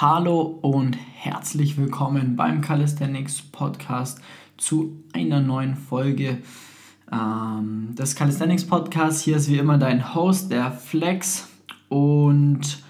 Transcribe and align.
Hallo 0.00 0.40
und 0.40 0.98
herzlich 1.14 1.78
willkommen 1.78 2.34
beim 2.34 2.62
Calisthenics 2.62 3.42
Podcast 3.42 4.20
zu 4.56 5.04
einer 5.12 5.40
neuen 5.40 5.76
Folge 5.76 6.38
ähm, 7.12 7.94
des 7.96 8.16
Calisthenics 8.16 8.66
Podcasts. 8.66 9.22
Hier 9.22 9.36
ist 9.36 9.48
wie 9.48 9.58
immer 9.58 9.78
dein 9.78 10.12
Host, 10.12 10.50
der 10.50 10.72
Flex. 10.72 11.48
Und 11.88 12.82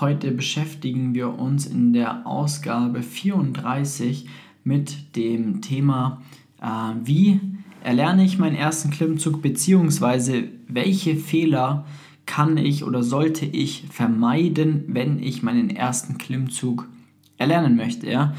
heute 0.00 0.32
beschäftigen 0.32 1.14
wir 1.14 1.38
uns 1.38 1.64
in 1.64 1.94
der 1.94 2.26
Ausgabe 2.26 3.02
34 3.02 4.28
mit 4.62 5.16
dem 5.16 5.62
Thema, 5.62 6.20
äh, 6.60 6.66
wie 7.02 7.40
erlerne 7.82 8.22
ich 8.22 8.38
meinen 8.38 8.56
ersten 8.56 8.90
Klimmzug, 8.90 9.40
beziehungsweise 9.40 10.44
welche 10.68 11.16
Fehler 11.16 11.86
kann 12.30 12.56
ich 12.56 12.84
oder 12.84 13.02
sollte 13.02 13.44
ich 13.44 13.86
vermeiden, 13.90 14.84
wenn 14.86 15.20
ich 15.20 15.42
meinen 15.42 15.68
ersten 15.68 16.16
Klimmzug 16.16 16.86
erlernen 17.38 17.74
möchte. 17.74 18.08
Ja? 18.08 18.34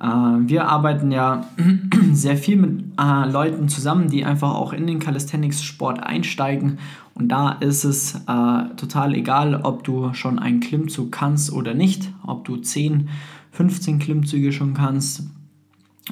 Äh, 0.00 0.06
wir 0.48 0.66
arbeiten 0.68 1.12
ja 1.12 1.46
sehr 2.12 2.38
viel 2.38 2.56
mit 2.56 2.84
äh, 2.98 3.30
Leuten 3.30 3.68
zusammen, 3.68 4.08
die 4.08 4.24
einfach 4.24 4.54
auch 4.54 4.72
in 4.72 4.86
den 4.86 4.98
Calisthenics-Sport 4.98 6.02
einsteigen. 6.02 6.78
Und 7.12 7.28
da 7.28 7.50
ist 7.50 7.84
es 7.84 8.14
äh, 8.14 8.74
total 8.76 9.14
egal, 9.14 9.60
ob 9.62 9.84
du 9.84 10.14
schon 10.14 10.38
einen 10.38 10.60
Klimmzug 10.60 11.12
kannst 11.12 11.52
oder 11.52 11.74
nicht, 11.74 12.10
ob 12.26 12.46
du 12.46 12.56
10, 12.56 13.10
15 13.50 13.98
Klimmzüge 13.98 14.52
schon 14.52 14.72
kannst 14.72 15.24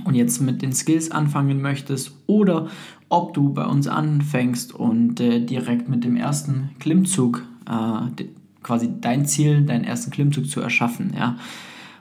und 0.04 0.14
jetzt 0.14 0.40
mit 0.40 0.62
den 0.62 0.72
Skills 0.72 1.10
anfangen 1.10 1.60
möchtest 1.60 2.12
oder 2.26 2.68
ob 3.08 3.34
du 3.34 3.52
bei 3.52 3.66
uns 3.66 3.88
anfängst 3.88 4.74
und 4.74 5.20
äh, 5.20 5.40
direkt 5.40 5.88
mit 5.88 6.04
dem 6.04 6.16
ersten 6.16 6.70
Klimmzug 6.78 7.42
äh, 7.68 8.24
quasi 8.62 8.88
dein 9.00 9.26
Ziel, 9.26 9.62
deinen 9.62 9.84
ersten 9.84 10.10
Klimmzug 10.10 10.48
zu 10.48 10.60
erschaffen. 10.60 11.12
Ja. 11.16 11.36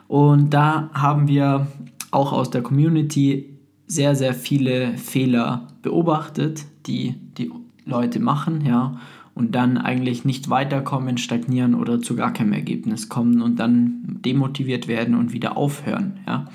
Und 0.08 0.54
da 0.54 0.90
haben 0.94 1.28
wir 1.28 1.66
auch 2.10 2.32
aus 2.32 2.50
der 2.50 2.62
Community 2.62 3.58
sehr, 3.86 4.14
sehr 4.14 4.32
viele 4.32 4.96
Fehler 4.96 5.68
beobachtet, 5.82 6.64
die 6.86 7.14
die 7.36 7.50
Leute 7.84 8.20
machen, 8.20 8.64
ja, 8.64 8.98
und 9.34 9.54
dann 9.54 9.78
eigentlich 9.78 10.24
nicht 10.24 10.50
weiterkommen, 10.50 11.16
stagnieren 11.16 11.74
oder 11.74 12.00
zu 12.00 12.16
gar 12.16 12.32
keinem 12.32 12.52
Ergebnis 12.52 13.08
kommen 13.08 13.40
und 13.40 13.56
dann 13.56 14.18
demotiviert 14.24 14.88
werden 14.88 15.14
und 15.14 15.32
wieder 15.32 15.56
aufhören. 15.56 16.20
Ja. 16.26 16.48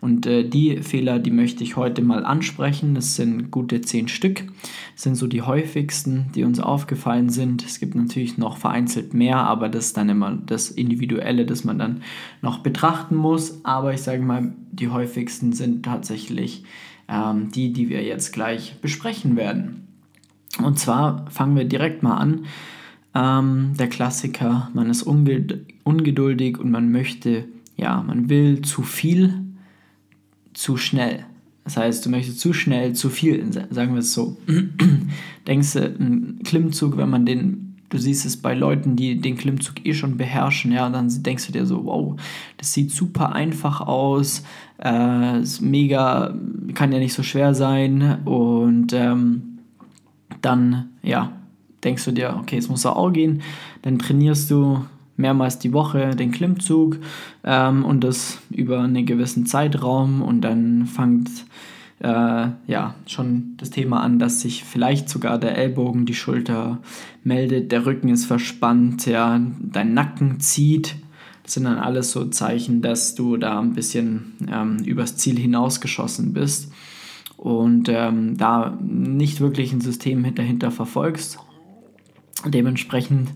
Und 0.00 0.26
äh, 0.26 0.48
die 0.48 0.82
Fehler, 0.82 1.18
die 1.18 1.30
möchte 1.30 1.64
ich 1.64 1.76
heute 1.76 2.02
mal 2.02 2.24
ansprechen. 2.24 2.94
Das 2.94 3.16
sind 3.16 3.50
gute 3.50 3.80
zehn 3.80 4.08
Stück. 4.08 4.44
Das 4.94 5.04
sind 5.04 5.16
so 5.16 5.26
die 5.26 5.42
häufigsten, 5.42 6.26
die 6.34 6.44
uns 6.44 6.60
aufgefallen 6.60 7.30
sind. 7.30 7.64
Es 7.64 7.80
gibt 7.80 7.94
natürlich 7.94 8.38
noch 8.38 8.58
vereinzelt 8.58 9.14
mehr, 9.14 9.38
aber 9.38 9.68
das 9.68 9.86
ist 9.86 9.96
dann 9.96 10.08
immer 10.08 10.38
das 10.46 10.70
Individuelle, 10.70 11.46
das 11.46 11.64
man 11.64 11.78
dann 11.78 12.02
noch 12.42 12.58
betrachten 12.58 13.16
muss. 13.16 13.64
Aber 13.64 13.92
ich 13.92 14.02
sage 14.02 14.22
mal, 14.22 14.52
die 14.70 14.88
häufigsten 14.88 15.52
sind 15.52 15.84
tatsächlich 15.84 16.64
ähm, 17.08 17.50
die, 17.50 17.72
die 17.72 17.88
wir 17.88 18.02
jetzt 18.02 18.32
gleich 18.32 18.76
besprechen 18.80 19.36
werden. 19.36 19.87
Und 20.62 20.78
zwar 20.78 21.26
fangen 21.30 21.56
wir 21.56 21.64
direkt 21.64 22.02
mal 22.02 22.16
an. 22.16 22.46
Ähm, 23.14 23.72
der 23.78 23.88
Klassiker, 23.88 24.70
man 24.74 24.90
ist 24.90 25.02
ungeduldig 25.02 26.58
und 26.58 26.70
man 26.70 26.92
möchte, 26.92 27.44
ja, 27.76 28.02
man 28.02 28.28
will 28.28 28.62
zu 28.62 28.82
viel, 28.82 29.44
zu 30.52 30.76
schnell. 30.76 31.24
Das 31.64 31.76
heißt, 31.76 32.06
du 32.06 32.10
möchtest 32.10 32.40
zu 32.40 32.52
schnell, 32.52 32.94
zu 32.94 33.10
viel, 33.10 33.52
sagen 33.52 33.92
wir 33.92 34.00
es 34.00 34.14
so. 34.14 34.36
Denkst 35.46 35.74
du, 35.74 35.80
ein 35.80 36.40
Klimmzug, 36.42 36.96
wenn 36.96 37.10
man 37.10 37.26
den, 37.26 37.76
du 37.90 37.98
siehst 37.98 38.24
es 38.24 38.38
bei 38.38 38.54
Leuten, 38.54 38.96
die 38.96 39.20
den 39.20 39.36
Klimmzug 39.36 39.84
eh 39.84 39.92
schon 39.92 40.16
beherrschen, 40.16 40.72
ja, 40.72 40.88
dann 40.88 41.10
denkst 41.22 41.46
du 41.46 41.52
dir 41.52 41.66
so, 41.66 41.84
wow, 41.84 42.18
das 42.56 42.72
sieht 42.72 42.90
super 42.90 43.32
einfach 43.32 43.82
aus, 43.82 44.44
äh, 44.82 45.42
ist 45.42 45.60
mega, 45.60 46.34
kann 46.74 46.92
ja 46.92 46.98
nicht 46.98 47.14
so 47.14 47.22
schwer 47.22 47.54
sein 47.54 48.18
und 48.24 48.92
ähm, 48.94 49.57
dann 50.42 50.90
ja, 51.02 51.32
denkst 51.84 52.04
du 52.04 52.12
dir, 52.12 52.36
okay, 52.40 52.56
es 52.56 52.68
muss 52.68 52.86
auch 52.86 53.12
gehen, 53.12 53.42
dann 53.82 53.98
trainierst 53.98 54.50
du 54.50 54.84
mehrmals 55.16 55.58
die 55.58 55.72
Woche 55.72 56.10
den 56.10 56.30
Klimmzug 56.30 56.98
ähm, 57.44 57.84
und 57.84 58.04
das 58.04 58.38
über 58.50 58.80
einen 58.80 59.04
gewissen 59.04 59.46
Zeitraum. 59.46 60.22
Und 60.22 60.42
dann 60.42 60.86
fängt 60.86 61.28
äh, 62.00 62.46
ja 62.66 62.94
schon 63.06 63.54
das 63.58 63.70
Thema 63.70 64.00
an, 64.00 64.18
dass 64.18 64.40
sich 64.40 64.64
vielleicht 64.64 65.08
sogar 65.08 65.38
der 65.38 65.56
Ellbogen, 65.58 66.06
die 66.06 66.14
Schulter 66.14 66.78
meldet, 67.24 67.72
der 67.72 67.84
Rücken 67.84 68.08
ist 68.08 68.26
verspannt, 68.26 69.06
ja, 69.06 69.40
dein 69.60 69.92
Nacken 69.92 70.40
zieht. 70.40 70.96
Das 71.42 71.54
sind 71.54 71.64
dann 71.64 71.78
alles 71.78 72.12
so 72.12 72.26
Zeichen, 72.26 72.82
dass 72.82 73.14
du 73.14 73.36
da 73.38 73.58
ein 73.58 73.72
bisschen 73.72 74.34
ähm, 74.52 74.78
übers 74.84 75.16
Ziel 75.16 75.38
hinausgeschossen 75.38 76.32
bist 76.32 76.70
und 77.38 77.88
ähm, 77.88 78.36
da 78.36 78.76
nicht 78.82 79.40
wirklich 79.40 79.72
ein 79.72 79.80
System 79.80 80.34
dahinter 80.34 80.70
verfolgst. 80.70 81.38
Dementsprechend 82.44 83.30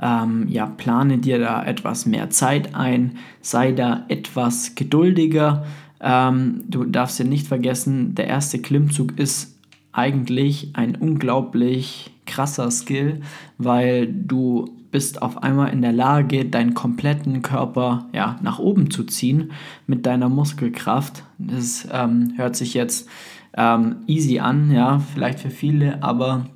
ähm, 0.00 0.46
ja, 0.48 0.66
plane 0.66 1.18
dir 1.18 1.38
da 1.38 1.64
etwas 1.64 2.06
mehr 2.06 2.30
Zeit 2.30 2.74
ein, 2.74 3.18
sei 3.40 3.72
da 3.72 4.04
etwas 4.08 4.74
geduldiger. 4.74 5.66
Ähm, 6.00 6.62
du 6.68 6.84
darfst 6.84 7.18
dir 7.18 7.24
nicht 7.24 7.48
vergessen, 7.48 8.14
der 8.14 8.28
erste 8.28 8.60
Klimmzug 8.60 9.18
ist 9.18 9.58
eigentlich 9.92 10.70
ein 10.74 10.94
unglaublich 10.94 12.12
krasser 12.26 12.70
Skill, 12.70 13.22
weil 13.58 14.06
du 14.06 14.66
bist 14.90 15.20
auf 15.20 15.42
einmal 15.42 15.72
in 15.72 15.82
der 15.82 15.92
Lage, 15.92 16.44
deinen 16.44 16.74
kompletten 16.74 17.42
Körper 17.42 18.06
ja, 18.12 18.38
nach 18.42 18.58
oben 18.58 18.90
zu 18.90 19.04
ziehen 19.04 19.50
mit 19.86 20.06
deiner 20.06 20.28
Muskelkraft. 20.28 21.24
Das 21.38 21.86
ähm, 21.92 22.34
hört 22.36 22.56
sich 22.56 22.74
jetzt 22.74 23.08
ähm, 23.56 23.96
easy 24.06 24.38
an, 24.38 24.70
ja, 24.70 24.98
vielleicht 24.98 25.40
für 25.40 25.50
viele, 25.50 26.02
aber 26.02 26.46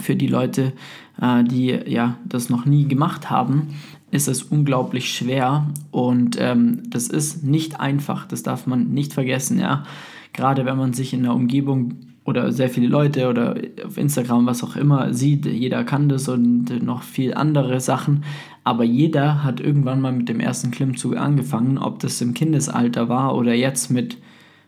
für 0.00 0.16
die 0.16 0.26
Leute, 0.26 0.72
äh, 1.20 1.44
die 1.44 1.68
ja 1.68 2.16
das 2.24 2.50
noch 2.50 2.66
nie 2.66 2.86
gemacht 2.86 3.30
haben, 3.30 3.68
ist 4.10 4.28
es 4.28 4.42
unglaublich 4.42 5.12
schwer 5.12 5.66
und 5.90 6.36
ähm, 6.40 6.82
das 6.88 7.08
ist 7.08 7.44
nicht 7.44 7.80
einfach, 7.80 8.26
das 8.26 8.42
darf 8.42 8.66
man 8.66 8.92
nicht 8.92 9.12
vergessen, 9.12 9.58
ja. 9.58 9.84
Gerade 10.32 10.64
wenn 10.64 10.76
man 10.76 10.92
sich 10.92 11.14
in 11.14 11.22
der 11.22 11.34
Umgebung 11.34 11.94
oder 12.24 12.52
sehr 12.52 12.68
viele 12.68 12.88
Leute 12.88 13.28
oder 13.28 13.56
auf 13.84 13.96
Instagram, 13.96 14.46
was 14.46 14.62
auch 14.62 14.76
immer, 14.76 15.14
sieht, 15.14 15.46
jeder 15.46 15.84
kann 15.84 16.08
das 16.08 16.28
und 16.28 16.82
noch 16.82 17.02
viel 17.02 17.34
andere 17.34 17.80
Sachen, 17.80 18.24
aber 18.64 18.84
jeder 18.84 19.44
hat 19.44 19.60
irgendwann 19.60 20.00
mal 20.00 20.12
mit 20.12 20.28
dem 20.28 20.40
ersten 20.40 20.70
Klimmzug 20.70 21.16
angefangen, 21.16 21.78
ob 21.78 22.00
das 22.00 22.20
im 22.20 22.34
Kindesalter 22.34 23.08
war 23.08 23.36
oder 23.36 23.54
jetzt 23.54 23.90
mit 23.90 24.18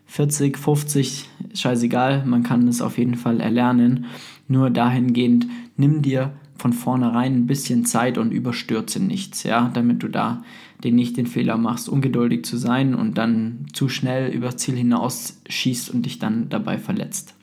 40, 0.09 0.57
50, 0.57 1.29
scheißegal, 1.53 2.25
man 2.25 2.41
kann 2.41 2.67
es 2.67 2.81
auf 2.81 2.97
jeden 2.97 3.13
Fall 3.13 3.39
erlernen. 3.39 4.05
Nur 4.47 4.71
dahingehend, 4.71 5.45
nimm 5.77 6.01
dir 6.01 6.33
von 6.57 6.73
vornherein 6.73 7.35
ein 7.35 7.47
bisschen 7.47 7.85
Zeit 7.85 8.17
und 8.17 8.31
überstürze 8.31 9.01
nichts, 9.01 9.43
ja, 9.43 9.69
damit 9.71 10.01
du 10.01 10.07
da 10.07 10.43
den 10.83 10.95
nicht 10.95 11.15
den 11.15 11.27
Fehler 11.27 11.57
machst, 11.57 11.87
ungeduldig 11.87 12.43
zu 12.43 12.57
sein 12.57 12.95
und 12.95 13.19
dann 13.19 13.67
zu 13.71 13.87
schnell 13.87 14.31
übers 14.31 14.57
Ziel 14.57 14.75
hinaus 14.75 15.41
schießt 15.47 15.91
und 15.91 16.07
dich 16.07 16.17
dann 16.17 16.49
dabei 16.49 16.79
verletzt. 16.79 17.35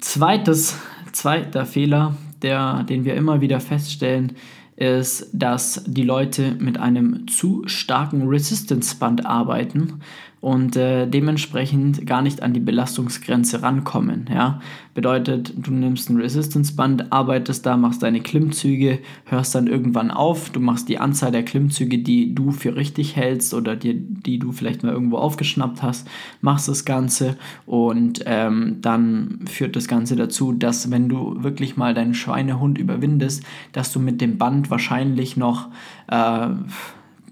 Zweites, 0.00 0.78
zweiter 1.12 1.66
Fehler, 1.66 2.16
der, 2.40 2.84
den 2.84 3.04
wir 3.04 3.14
immer 3.14 3.42
wieder 3.42 3.60
feststellen, 3.60 4.32
ist, 4.76 5.28
dass 5.32 5.84
die 5.86 6.04
Leute 6.04 6.56
mit 6.60 6.78
einem 6.78 7.26
zu 7.28 7.64
starken 7.66 8.26
Resistance-Band 8.28 9.26
arbeiten 9.26 10.00
und 10.40 10.76
äh, 10.76 11.06
dementsprechend 11.06 12.06
gar 12.06 12.22
nicht 12.22 12.42
an 12.42 12.52
die 12.52 12.60
Belastungsgrenze 12.60 13.62
rankommen. 13.62 14.26
Ja? 14.32 14.60
Bedeutet, 14.94 15.52
du 15.56 15.72
nimmst 15.72 16.10
ein 16.10 16.20
Resistance-Band, 16.20 17.12
arbeitest 17.12 17.66
da, 17.66 17.76
machst 17.76 18.02
deine 18.02 18.20
Klimmzüge, 18.20 19.00
hörst 19.24 19.54
dann 19.54 19.66
irgendwann 19.66 20.10
auf, 20.10 20.50
du 20.50 20.60
machst 20.60 20.88
die 20.88 20.98
Anzahl 20.98 21.32
der 21.32 21.44
Klimmzüge, 21.44 21.98
die 21.98 22.34
du 22.34 22.52
für 22.52 22.76
richtig 22.76 23.16
hältst 23.16 23.52
oder 23.54 23.74
die, 23.74 23.94
die 23.94 24.38
du 24.38 24.52
vielleicht 24.52 24.82
mal 24.82 24.92
irgendwo 24.92 25.18
aufgeschnappt 25.18 25.82
hast, 25.82 26.08
machst 26.40 26.68
das 26.68 26.84
Ganze 26.84 27.36
und 27.66 28.22
ähm, 28.26 28.78
dann 28.80 29.40
führt 29.46 29.76
das 29.76 29.88
Ganze 29.88 30.16
dazu, 30.16 30.52
dass 30.52 30.90
wenn 30.90 31.08
du 31.08 31.42
wirklich 31.42 31.76
mal 31.76 31.94
deinen 31.94 32.14
Schweinehund 32.14 32.78
überwindest, 32.78 33.44
dass 33.72 33.92
du 33.92 34.00
mit 34.00 34.20
dem 34.20 34.38
Band 34.38 34.70
wahrscheinlich 34.70 35.36
noch 35.36 35.68
äh, 36.08 36.48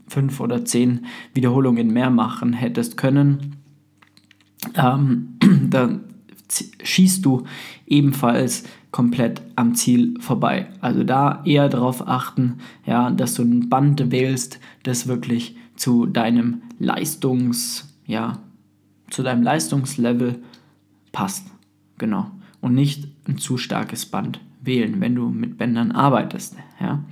fünf 0.08 0.40
oder 0.40 0.64
zehn 0.64 1.06
Wiederholungen 1.34 1.92
mehr 1.92 2.10
machen 2.10 2.52
hättest 2.52 2.96
können, 2.96 3.56
ähm, 4.74 5.38
dann 5.70 6.04
schießt 6.82 7.24
du 7.24 7.44
ebenfalls 7.86 8.64
komplett 8.92 9.42
am 9.56 9.74
Ziel 9.74 10.14
vorbei. 10.20 10.68
Also 10.80 11.04
da 11.04 11.42
eher 11.44 11.68
darauf 11.68 12.06
achten, 12.06 12.58
ja, 12.86 13.10
dass 13.10 13.34
du 13.34 13.42
ein 13.42 13.68
Band 13.68 14.10
wählst, 14.10 14.58
das 14.84 15.06
wirklich 15.06 15.56
zu 15.76 16.06
deinem 16.06 16.62
Leistungs, 16.78 17.94
ja, 18.06 18.38
zu 19.10 19.22
deinem 19.22 19.42
Leistungslevel 19.42 20.40
passt. 21.12 21.48
Genau. 21.98 22.30
Und 22.60 22.74
nicht 22.74 23.08
ein 23.28 23.38
zu 23.38 23.58
starkes 23.58 24.06
Band 24.06 24.40
wählen, 24.62 25.00
wenn 25.00 25.14
du 25.14 25.28
mit 25.28 25.58
Bändern 25.58 25.92
arbeitest. 25.92 26.56
Ja. 26.80 27.04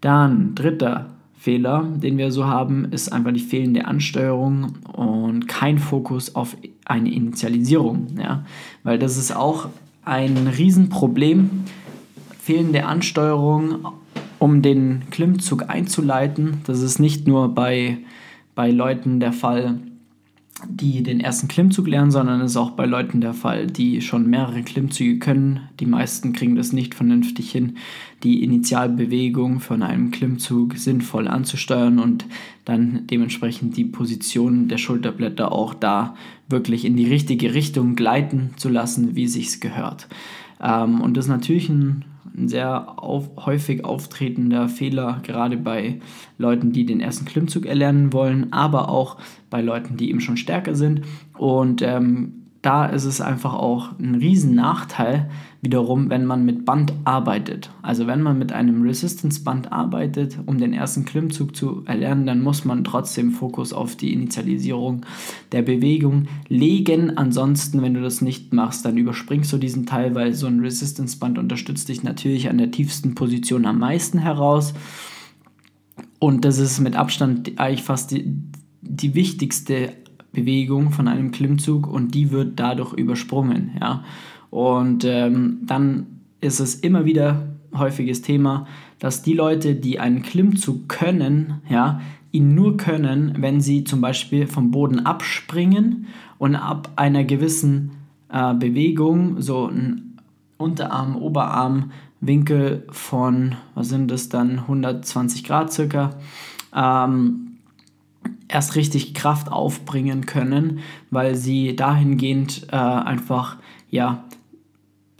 Dann 0.00 0.54
dritter 0.54 1.10
Fehler, 1.40 1.88
den 1.96 2.18
wir 2.18 2.32
so 2.32 2.46
haben, 2.46 2.84
ist 2.92 3.10
einfach 3.10 3.32
die 3.32 3.40
fehlende 3.40 3.86
Ansteuerung 3.86 4.74
und 4.92 5.48
kein 5.48 5.78
Fokus 5.78 6.34
auf 6.34 6.54
eine 6.84 7.10
Initialisierung. 7.10 8.08
Ja? 8.22 8.44
Weil 8.82 8.98
das 8.98 9.16
ist 9.16 9.34
auch 9.34 9.70
ein 10.04 10.36
Riesenproblem. 10.46 11.64
Fehlende 12.38 12.84
Ansteuerung, 12.84 13.86
um 14.38 14.60
den 14.60 15.04
Klimmzug 15.10 15.70
einzuleiten. 15.70 16.58
Das 16.66 16.82
ist 16.82 16.98
nicht 16.98 17.26
nur 17.26 17.54
bei, 17.54 17.96
bei 18.54 18.70
Leuten 18.70 19.18
der 19.18 19.32
Fall, 19.32 19.78
die 20.68 21.02
den 21.02 21.20
ersten 21.20 21.48
Klimmzug 21.48 21.86
lernen, 21.88 22.10
sondern 22.10 22.40
es 22.40 22.52
ist 22.52 22.56
auch 22.56 22.72
bei 22.72 22.86
Leuten 22.86 23.20
der 23.20 23.34
Fall, 23.34 23.66
die 23.66 24.00
schon 24.00 24.28
mehrere 24.28 24.62
Klimmzüge 24.62 25.18
können. 25.18 25.60
Die 25.78 25.86
meisten 25.86 26.32
kriegen 26.32 26.56
das 26.56 26.72
nicht 26.72 26.94
vernünftig 26.94 27.50
hin, 27.50 27.76
die 28.22 28.42
Initialbewegung 28.42 29.60
von 29.60 29.82
einem 29.82 30.10
Klimmzug 30.10 30.76
sinnvoll 30.76 31.28
anzusteuern 31.28 31.98
und 31.98 32.26
dann 32.64 33.06
dementsprechend 33.06 33.76
die 33.76 33.84
Position 33.84 34.68
der 34.68 34.78
Schulterblätter 34.78 35.52
auch 35.52 35.74
da 35.74 36.14
wirklich 36.48 36.84
in 36.84 36.96
die 36.96 37.06
richtige 37.06 37.54
Richtung 37.54 37.96
gleiten 37.96 38.50
zu 38.56 38.68
lassen, 38.68 39.16
wie 39.16 39.28
sich's 39.28 39.60
gehört. 39.60 40.08
Ähm, 40.62 41.00
und 41.00 41.16
das 41.16 41.26
ist 41.26 41.30
natürlich 41.30 41.68
ein 41.68 42.04
ein 42.36 42.48
sehr 42.48 43.02
auf, 43.02 43.30
häufig 43.44 43.84
auftretender 43.84 44.68
Fehler, 44.68 45.20
gerade 45.22 45.56
bei 45.56 46.00
Leuten, 46.38 46.72
die 46.72 46.86
den 46.86 47.00
ersten 47.00 47.24
Klimmzug 47.24 47.66
erlernen 47.66 48.12
wollen, 48.12 48.52
aber 48.52 48.88
auch 48.88 49.16
bei 49.48 49.60
Leuten, 49.60 49.96
die 49.96 50.10
eben 50.10 50.20
schon 50.20 50.36
stärker 50.36 50.74
sind. 50.74 51.02
Und 51.36 51.82
ähm, 51.82 52.39
da 52.62 52.84
ist 52.84 53.06
es 53.06 53.22
einfach 53.22 53.54
auch 53.54 53.98
ein 53.98 54.16
riesen 54.16 54.54
Nachteil 54.54 55.30
wiederum, 55.62 56.10
wenn 56.10 56.26
man 56.26 56.44
mit 56.44 56.66
Band 56.66 56.92
arbeitet. 57.04 57.70
Also 57.80 58.06
wenn 58.06 58.22
man 58.22 58.38
mit 58.38 58.52
einem 58.52 58.82
Resistance-Band 58.82 59.72
arbeitet, 59.72 60.38
um 60.44 60.58
den 60.58 60.74
ersten 60.74 61.06
Klimmzug 61.06 61.56
zu 61.56 61.82
erlernen, 61.86 62.26
dann 62.26 62.42
muss 62.42 62.66
man 62.66 62.84
trotzdem 62.84 63.30
Fokus 63.30 63.72
auf 63.72 63.96
die 63.96 64.12
Initialisierung 64.12 65.06
der 65.52 65.62
Bewegung 65.62 66.28
legen. 66.48 67.16
Ansonsten, 67.16 67.80
wenn 67.80 67.94
du 67.94 68.02
das 68.02 68.20
nicht 68.20 68.52
machst, 68.52 68.84
dann 68.84 68.98
überspringst 68.98 69.50
du 69.52 69.56
diesen 69.56 69.86
Teil, 69.86 70.14
weil 70.14 70.34
so 70.34 70.46
ein 70.46 70.60
Resistance-Band 70.60 71.38
unterstützt 71.38 71.88
dich 71.88 72.02
natürlich 72.02 72.50
an 72.50 72.58
der 72.58 72.70
tiefsten 72.70 73.14
Position 73.14 73.64
am 73.64 73.78
meisten 73.78 74.18
heraus. 74.18 74.74
Und 76.18 76.44
das 76.44 76.58
ist 76.58 76.80
mit 76.80 76.94
Abstand 76.94 77.58
eigentlich 77.58 77.82
fast 77.82 78.10
die, 78.10 78.34
die 78.82 79.14
wichtigste 79.14 79.94
Bewegung 80.32 80.90
von 80.92 81.08
einem 81.08 81.30
Klimmzug 81.30 81.86
und 81.86 82.14
die 82.14 82.30
wird 82.30 82.58
dadurch 82.58 82.92
übersprungen. 82.92 83.76
Ja? 83.80 84.04
Und 84.50 85.04
ähm, 85.04 85.58
dann 85.62 86.06
ist 86.40 86.60
es 86.60 86.74
immer 86.76 87.04
wieder 87.04 87.48
häufiges 87.74 88.22
Thema, 88.22 88.66
dass 88.98 89.22
die 89.22 89.32
Leute, 89.32 89.74
die 89.74 90.00
einen 90.00 90.22
Klimmzug 90.22 90.88
können, 90.88 91.62
ja, 91.68 92.00
ihn 92.32 92.54
nur 92.54 92.76
können, 92.76 93.36
wenn 93.38 93.60
sie 93.60 93.84
zum 93.84 94.00
Beispiel 94.00 94.46
vom 94.46 94.70
Boden 94.70 95.04
abspringen 95.04 96.06
und 96.38 96.54
ab 96.54 96.90
einer 96.96 97.24
gewissen 97.24 97.92
äh, 98.32 98.54
Bewegung, 98.54 99.40
so 99.40 99.66
ein 99.66 100.18
Unterarm, 100.58 101.16
Oberarm, 101.16 101.90
Winkel 102.20 102.86
von, 102.90 103.56
was 103.74 103.88
sind 103.88 104.10
das 104.10 104.28
dann, 104.28 104.60
120 104.60 105.44
Grad 105.44 105.72
circa, 105.72 106.10
ähm, 106.74 107.49
erst 108.48 108.76
richtig 108.76 109.14
Kraft 109.14 109.50
aufbringen 109.50 110.26
können, 110.26 110.80
weil 111.10 111.34
sie 111.34 111.76
dahingehend 111.76 112.66
äh, 112.70 112.76
einfach 112.76 113.56
ja 113.90 114.24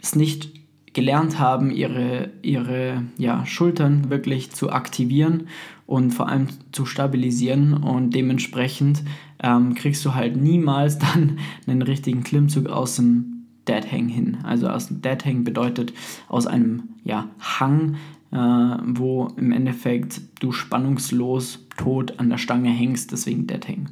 es 0.01 0.15
nicht 0.15 0.51
gelernt 0.93 1.39
haben, 1.39 1.71
ihre, 1.71 2.31
ihre 2.41 3.03
ja, 3.17 3.45
Schultern 3.45 4.09
wirklich 4.09 4.51
zu 4.51 4.71
aktivieren 4.71 5.47
und 5.85 6.11
vor 6.11 6.27
allem 6.27 6.47
zu 6.71 6.85
stabilisieren 6.85 7.73
und 7.73 8.11
dementsprechend 8.11 9.03
ähm, 9.41 9.73
kriegst 9.75 10.03
du 10.05 10.13
halt 10.13 10.35
niemals 10.35 10.99
dann 10.99 11.39
einen 11.67 11.81
richtigen 11.81 12.23
Klimmzug 12.23 12.67
aus 12.67 12.97
dem 12.97 13.45
Dead 13.67 13.89
Hang 13.91 14.07
hin. 14.09 14.39
Also 14.43 14.67
aus 14.67 14.87
dem 14.87 15.01
Dead 15.01 15.23
Hang 15.23 15.43
bedeutet 15.43 15.93
aus 16.27 16.47
einem 16.47 16.83
ja, 17.03 17.27
Hang 17.39 17.95
äh, 18.31 18.37
wo 18.37 19.27
im 19.37 19.51
Endeffekt 19.51 20.21
du 20.39 20.51
spannungslos 20.51 21.65
tot 21.77 22.19
an 22.19 22.29
der 22.29 22.37
Stange 22.37 22.69
hängst, 22.69 23.11
deswegen 23.11 23.47
Dead 23.47 23.67
Hang. 23.67 23.89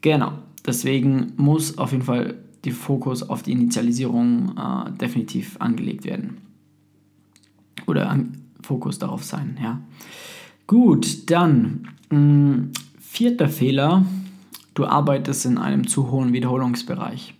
Genau, 0.00 0.32
deswegen 0.66 1.32
muss 1.36 1.78
auf 1.78 1.92
jeden 1.92 2.04
Fall 2.04 2.36
der 2.64 2.72
Fokus 2.72 3.22
auf 3.22 3.42
die 3.42 3.52
Initialisierung 3.52 4.56
äh, 4.56 4.92
definitiv 4.92 5.56
angelegt 5.58 6.04
werden. 6.04 6.38
Oder 7.86 8.10
an, 8.10 8.44
Fokus 8.62 8.98
darauf 8.98 9.24
sein, 9.24 9.58
ja. 9.62 9.80
Gut, 10.66 11.30
dann 11.30 11.88
mh, 12.10 12.18
mm, 12.18 12.72
vierter 12.98 13.48
Fehler, 13.48 14.04
du 14.74 14.86
arbeitest 14.86 15.46
in 15.46 15.58
einem 15.58 15.86
zu 15.86 16.10
hohen 16.10 16.32
Wiederholungsbereich. 16.32 17.34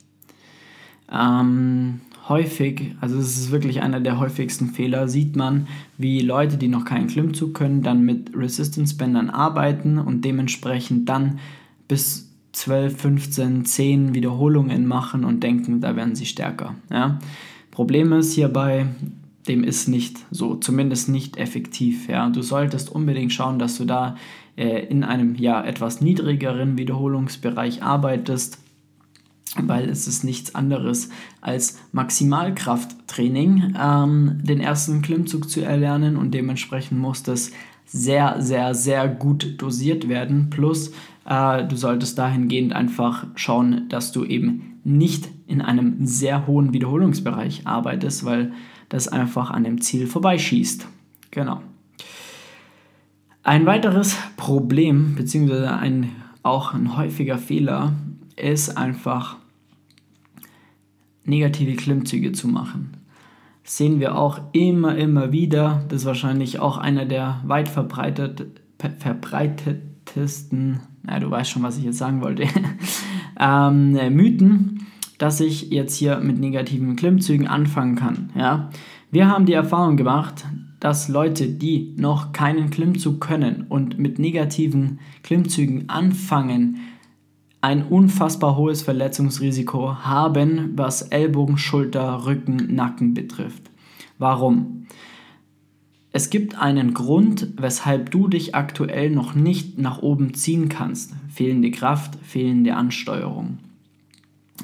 Ähm, 1.13 2.01
häufig, 2.31 2.95
also 3.01 3.19
es 3.19 3.37
ist 3.37 3.51
wirklich 3.51 3.83
einer 3.83 4.01
der 4.01 4.19
häufigsten 4.19 4.69
Fehler, 4.69 5.09
sieht 5.09 5.37
man, 5.37 5.67
wie 5.99 6.21
Leute, 6.21 6.57
die 6.57 6.69
noch 6.69 6.87
keinen 6.87 7.09
Klimmzug 7.09 7.53
können, 7.53 7.83
dann 7.83 8.07
mit 8.07 8.35
Resistance-Bändern 8.35 9.29
arbeiten 9.29 9.99
und 9.99 10.25
dementsprechend 10.25 11.09
dann 11.09 11.41
bis 11.89 12.31
12, 12.53 12.97
15, 12.97 13.65
10 13.65 14.15
Wiederholungen 14.15 14.87
machen 14.87 15.25
und 15.25 15.43
denken, 15.43 15.81
da 15.81 15.97
werden 15.97 16.15
sie 16.15 16.27
stärker. 16.27 16.77
Ja? 16.91 17.19
Problem 17.73 18.13
ist 18.13 18.33
hierbei, 18.33 18.87
dem 19.49 19.65
ist 19.65 19.89
nicht 19.89 20.19
so, 20.31 20.55
zumindest 20.55 21.09
nicht 21.09 21.37
effektiv. 21.37 22.09
Ja? 22.09 22.31
Du 22.31 22.43
solltest 22.43 22.91
unbedingt 22.91 23.33
schauen, 23.33 23.59
dass 23.59 23.77
du 23.77 23.85
da 23.85 24.17
äh, 24.57 24.87
in 24.87 25.03
einem 25.03 25.35
ja, 25.35 25.65
etwas 25.65 26.01
niedrigeren 26.01 26.79
Wiederholungsbereich 26.79 27.83
arbeitest 27.83 28.59
weil 29.57 29.89
es 29.89 30.07
ist 30.07 30.25
nichts 30.25 30.55
anderes 30.55 31.11
als 31.41 31.79
Maximalkrafttraining, 31.93 33.75
ähm, 33.81 34.41
den 34.43 34.61
ersten 34.61 35.03
Klimmzug 35.03 35.51
zu 35.51 35.61
erlernen 35.63 36.17
und 36.17 36.33
dementsprechend 36.33 37.01
muss 37.01 37.23
das 37.23 37.51
sehr, 37.87 38.41
sehr, 38.41 38.75
sehr 38.75 39.09
gut 39.09 39.61
dosiert 39.61 40.09
werden. 40.09 40.49
Plus, 40.51 40.93
äh, 41.27 41.67
du 41.67 41.77
solltest 41.77 42.19
dahingehend 42.19 42.73
einfach 42.73 43.27
schauen, 43.35 43.89
dass 43.89 44.13
du 44.13 44.25
eben 44.25 44.79
nicht 44.85 45.29
in 45.47 45.61
einem 45.61 46.07
sehr 46.07 46.47
hohen 46.47 46.73
Wiederholungsbereich 46.73 47.67
arbeitest, 47.67 48.25
weil 48.25 48.53
das 48.89 49.09
einfach 49.09 49.51
an 49.51 49.65
dem 49.65 49.81
Ziel 49.81 50.07
vorbeischießt. 50.07 50.87
Genau. 51.31 51.61
Ein 53.43 53.67
weiteres 53.67 54.17
Problem, 54.37 55.15
beziehungsweise 55.17 55.73
ein, 55.75 56.11
auch 56.43 56.75
ein 56.75 56.97
häufiger 56.97 57.39
Fehler, 57.39 57.95
ist 58.43 58.77
einfach 58.77 59.37
negative 61.25 61.77
Klimmzüge 61.77 62.33
zu 62.33 62.49
machen. 62.49 62.91
Das 63.63 63.77
sehen 63.77 64.01
wir 64.01 64.17
auch 64.17 64.41
immer, 64.53 64.97
immer 64.97 65.33
wieder. 65.33 65.85
Das 65.89 66.03
ist 66.03 66.07
wahrscheinlich 66.07 66.59
auch 66.59 66.79
einer 66.79 67.07
der 67.07 67.41
weit 67.45 67.69
verbreitet, 67.69 68.47
verbreitetsten, 68.99 70.81
na, 71.03 71.19
du 71.19 71.31
weißt 71.31 71.51
schon, 71.51 71.63
was 71.63 71.79
ich 71.79 71.85
jetzt 71.85 71.99
sagen 71.99 72.21
wollte, 72.21 72.45
ähm, 73.41 73.93
Mythen, 74.15 74.87
dass 75.19 75.41
ich 75.41 75.71
jetzt 75.71 75.95
hier 75.95 76.19
mit 76.19 76.39
negativen 76.39 76.97
Klimmzügen 76.97 77.47
anfangen 77.47 77.97
kann. 77.97 78.31
Ja? 78.35 78.71
Wir 79.11 79.29
haben 79.29 79.47
die 79.47 79.53
Erfahrung 79.53 79.97
gemacht, 79.97 80.47
dass 80.79 81.09
Leute, 81.09 81.49
die 81.49 81.95
noch 81.97 82.33
keinen 82.33 82.71
Klimmzug 82.71 83.21
können 83.21 83.67
und 83.69 83.99
mit 83.99 84.19
negativen 84.19 84.99
Klimmzügen 85.23 85.91
anfangen, 85.91 86.79
ein 87.61 87.85
unfassbar 87.85 88.57
hohes 88.57 88.83
Verletzungsrisiko 88.83 89.97
haben, 90.05 90.73
was 90.77 91.03
Ellbogen, 91.03 91.59
Schulter, 91.59 92.25
Rücken, 92.25 92.75
Nacken 92.75 93.15
betrifft. 93.15 93.71
Warum? 94.19 94.87
Es 96.13 96.31
gibt 96.31 96.59
einen 96.59 96.95
Grund, 96.95 97.53
weshalb 97.57 98.11
du 98.11 98.29
dich 98.29 98.55
aktuell 98.55 99.11
noch 99.11 99.35
nicht 99.35 99.79
nach 99.79 100.03
oben 100.03 100.35
ziehen 100.35 100.69
kannst. 100.69 101.13
Fehlende 101.29 101.71
Kraft, 101.71 102.17
fehlende 102.23 102.75
Ansteuerung. 102.75 103.59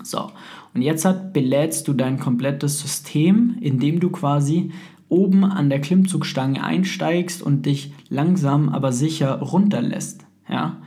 So, 0.03 0.31
und 0.75 0.83
jetzt 0.83 1.05
hat, 1.05 1.33
belädst 1.33 1.89
du 1.89 1.93
dein 1.93 2.19
komplettes 2.19 2.81
System, 2.81 3.57
indem 3.61 4.01
du 4.01 4.11
quasi 4.11 4.73
oben 5.09 5.45
an 5.45 5.71
der 5.71 5.81
Klimmzugstange 5.81 6.63
einsteigst 6.63 7.43
und 7.43 7.65
dich 7.65 7.93
langsam 8.09 8.69
aber 8.69 8.93
sicher 8.93 9.41
runterlässt. 9.41 10.27
Ja? 10.49 10.79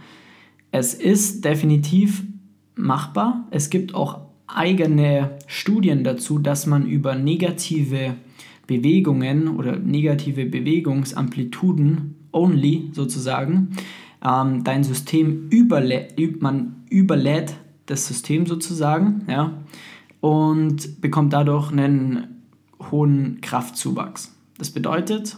Es 0.72 0.94
ist 0.94 1.46
definitiv 1.46 2.24
machbar. 2.76 3.48
Es 3.52 3.70
gibt 3.70 3.94
auch 3.94 4.22
eigene 4.48 5.38
Studien 5.48 6.04
dazu, 6.04 6.40
dass 6.40 6.66
man 6.66 6.86
über 6.86 7.16
negative 7.16 8.16
Bewegungen 8.68 9.48
oder 9.48 9.78
negative 9.78 10.46
Bewegungsamplituden 10.46 12.16
only 12.32 12.90
sozusagen 12.94 13.76
ähm, 14.24 14.64
dein 14.64 14.84
System 14.84 15.48
überlädt, 15.50 16.42
man 16.42 16.84
überlädt 16.90 17.56
das 17.86 18.08
System 18.08 18.46
sozusagen, 18.46 19.24
ja, 19.28 19.54
und 20.22 21.02
bekommt 21.02 21.34
dadurch 21.34 21.72
einen 21.72 22.44
hohen 22.92 23.40
Kraftzuwachs. 23.42 24.36
Das 24.58 24.70
bedeutet, 24.70 25.38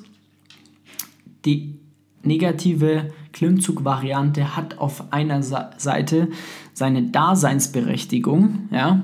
die 1.45 1.75
negative 2.23 3.11
Klimmzugvariante 3.33 4.55
hat 4.55 4.77
auf 4.77 5.11
einer 5.11 5.41
Seite 5.43 6.29
seine 6.73 7.03
Daseinsberechtigung, 7.03 8.69
ja, 8.71 9.03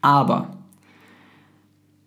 aber 0.00 0.58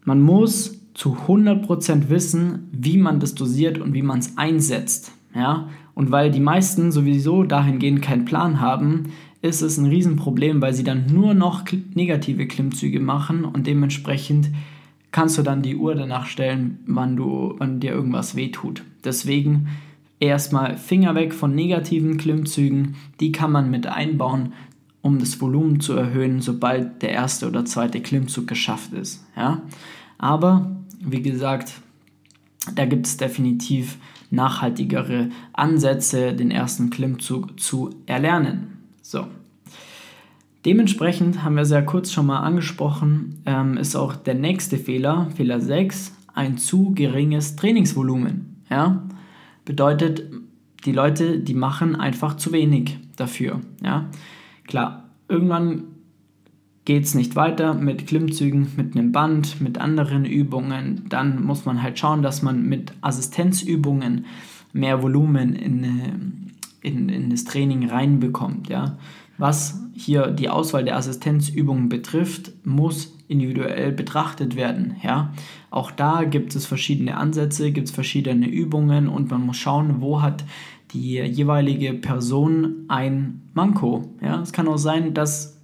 man 0.04 0.22
muss 0.22 0.80
zu 0.94 1.16
100% 1.28 2.10
wissen, 2.10 2.70
wie 2.72 2.98
man 2.98 3.20
das 3.20 3.36
dosiert 3.36 3.80
und 3.80 3.94
wie 3.94 4.02
man 4.02 4.20
es 4.20 4.38
einsetzt, 4.38 5.14
ja, 5.36 5.70
und 5.94 6.12
weil 6.12 6.32
die 6.32 6.40
meisten 6.40 6.92
sowieso 6.92 7.44
dahingehend 7.44 8.02
keinen 8.02 8.26
Plan 8.26 8.60
haben, 8.60 9.12
ist 9.42 9.62
es 9.62 9.78
ein 9.78 9.86
Riesenproblem, 9.88 10.62
weil 10.62 10.74
sie 10.74 10.84
dann 10.84 11.06
nur 11.12 11.34
noch 11.34 11.64
negative 11.94 12.48
Klimmzüge 12.48 13.00
machen 13.00 13.44
und 13.44 13.68
dementsprechend 13.68 14.50
kannst 15.12 15.38
du 15.38 15.42
dann 15.42 15.62
die 15.62 15.76
Uhr 15.76 15.96
danach 15.96 16.26
stellen, 16.26 16.80
wann, 16.86 17.16
du, 17.16 17.56
wann 17.58 17.80
dir 17.80 17.92
irgendwas 17.92 18.36
wehtut. 18.36 18.84
Deswegen 19.04 19.68
erstmal 20.22 20.78
Finger 20.78 21.16
weg 21.16 21.34
von 21.34 21.54
negativen 21.54 22.18
Klimmzügen, 22.18 22.96
die 23.20 23.34
kann 23.34 23.52
man 23.52 23.70
mit 23.70 23.88
einbauen, 23.88 24.54
um 25.02 25.20
das 25.20 25.42
Volumen 25.42 25.82
zu 25.82 25.94
erhöhen, 25.94 26.42
sobald 26.42 27.02
der 27.02 27.10
erste 27.10 27.48
oder 27.48 27.66
zweite 27.66 28.02
Klimmzug 28.02 28.48
geschafft 28.48 28.94
ist. 28.94 29.26
Ja? 29.36 29.64
Aber 30.18 30.78
wie 31.04 31.24
gesagt, 31.24 31.74
da 32.76 32.86
gibt 32.86 33.08
es 33.08 33.18
definitiv 33.18 33.98
nachhaltigere 34.30 35.30
Ansätze, 35.54 36.34
den 36.34 36.52
ersten 36.52 36.92
Klimmzug 36.92 37.60
zu 37.60 37.90
erlernen. 38.06 38.78
So. 39.02 39.26
Dementsprechend 40.64 41.44
haben 41.44 41.56
wir 41.56 41.66
sehr 41.66 41.84
kurz 41.84 42.12
schon 42.12 42.28
mal 42.28 42.42
angesprochen, 42.42 43.42
ähm, 43.48 43.78
ist 43.78 43.96
auch 43.96 44.16
der 44.16 44.36
nächste 44.36 44.78
Fehler, 44.78 45.28
Fehler 45.36 45.60
6, 45.60 46.14
ein 46.36 46.60
zu 46.60 46.94
geringes 46.94 47.56
Trainingsvolumen. 47.56 48.64
Ja? 48.70 49.02
Bedeutet, 49.66 50.24
die 50.86 50.92
Leute, 50.92 51.40
die 51.40 51.54
machen 51.54 51.96
einfach 51.96 52.36
zu 52.38 52.52
wenig 52.52 52.98
dafür. 53.16 53.62
Ja? 53.84 54.10
Klar, 54.66 55.10
irgendwann 55.28 55.84
geht 56.86 57.04
es 57.04 57.14
nicht 57.14 57.36
weiter 57.36 57.74
mit 57.74 58.08
Klimmzügen, 58.08 58.72
mit 58.76 58.96
einem 58.96 59.12
Band, 59.12 59.62
mit 59.62 59.78
anderen 59.78 60.26
Übungen. 60.26 61.06
Dann 61.10 61.44
muss 61.44 61.66
man 61.66 61.84
halt 61.84 62.00
schauen, 62.00 62.24
dass 62.24 62.42
man 62.42 62.68
mit 62.68 62.94
Assistenzübungen 63.02 64.26
mehr 64.74 65.04
Volumen 65.04 65.54
in, 65.54 66.52
in, 66.82 67.10
in 67.10 67.30
das 67.30 67.44
Training 67.44 67.88
reinbekommt. 67.88 68.70
Ja? 68.70 68.98
Was 69.42 69.82
hier 69.96 70.28
die 70.28 70.50
Auswahl 70.50 70.84
der 70.84 70.98
Assistenzübungen 70.98 71.90
betrifft, 71.90 72.52
muss 72.64 73.18
individuell 73.28 73.92
betrachtet 73.92 74.56
werden. 74.56 74.98
Ja? 75.02 75.34
Auch 75.72 75.90
da 75.90 76.26
gibt 76.26 76.56
es 76.56 76.68
verschiedene 76.68 77.18
Ansätze, 77.18 77.72
gibt 77.72 77.88
es 77.88 77.92
verschiedene 77.92 78.48
Übungen 78.48 79.08
und 79.08 79.32
man 79.32 79.44
muss 79.44 79.58
schauen, 79.58 80.00
wo 80.00 80.22
hat 80.22 80.44
die 80.92 81.16
jeweilige 81.16 81.96
Person 81.96 82.86
ein 82.88 83.42
Manko. 83.56 84.14
Ja? 84.22 84.44
Es 84.44 84.54
kann 84.54 84.68
auch 84.68 84.78
sein, 84.78 85.16
dass 85.16 85.58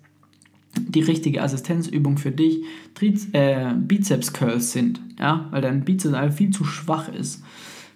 die 0.75 1.01
richtige 1.01 1.43
Assistenzübung 1.43 2.17
für 2.17 2.31
dich 2.31 2.63
Triz 2.95 3.27
äh, 3.33 3.75
Bizeps 3.75 4.33
Curls 4.33 4.71
sind, 4.71 4.99
ja? 5.19 5.45
weil 5.51 5.61
dein 5.61 5.85
Bizeps 5.85 6.35
viel 6.35 6.49
zu 6.49 6.63
schwach 6.63 7.09
ist. 7.09 7.43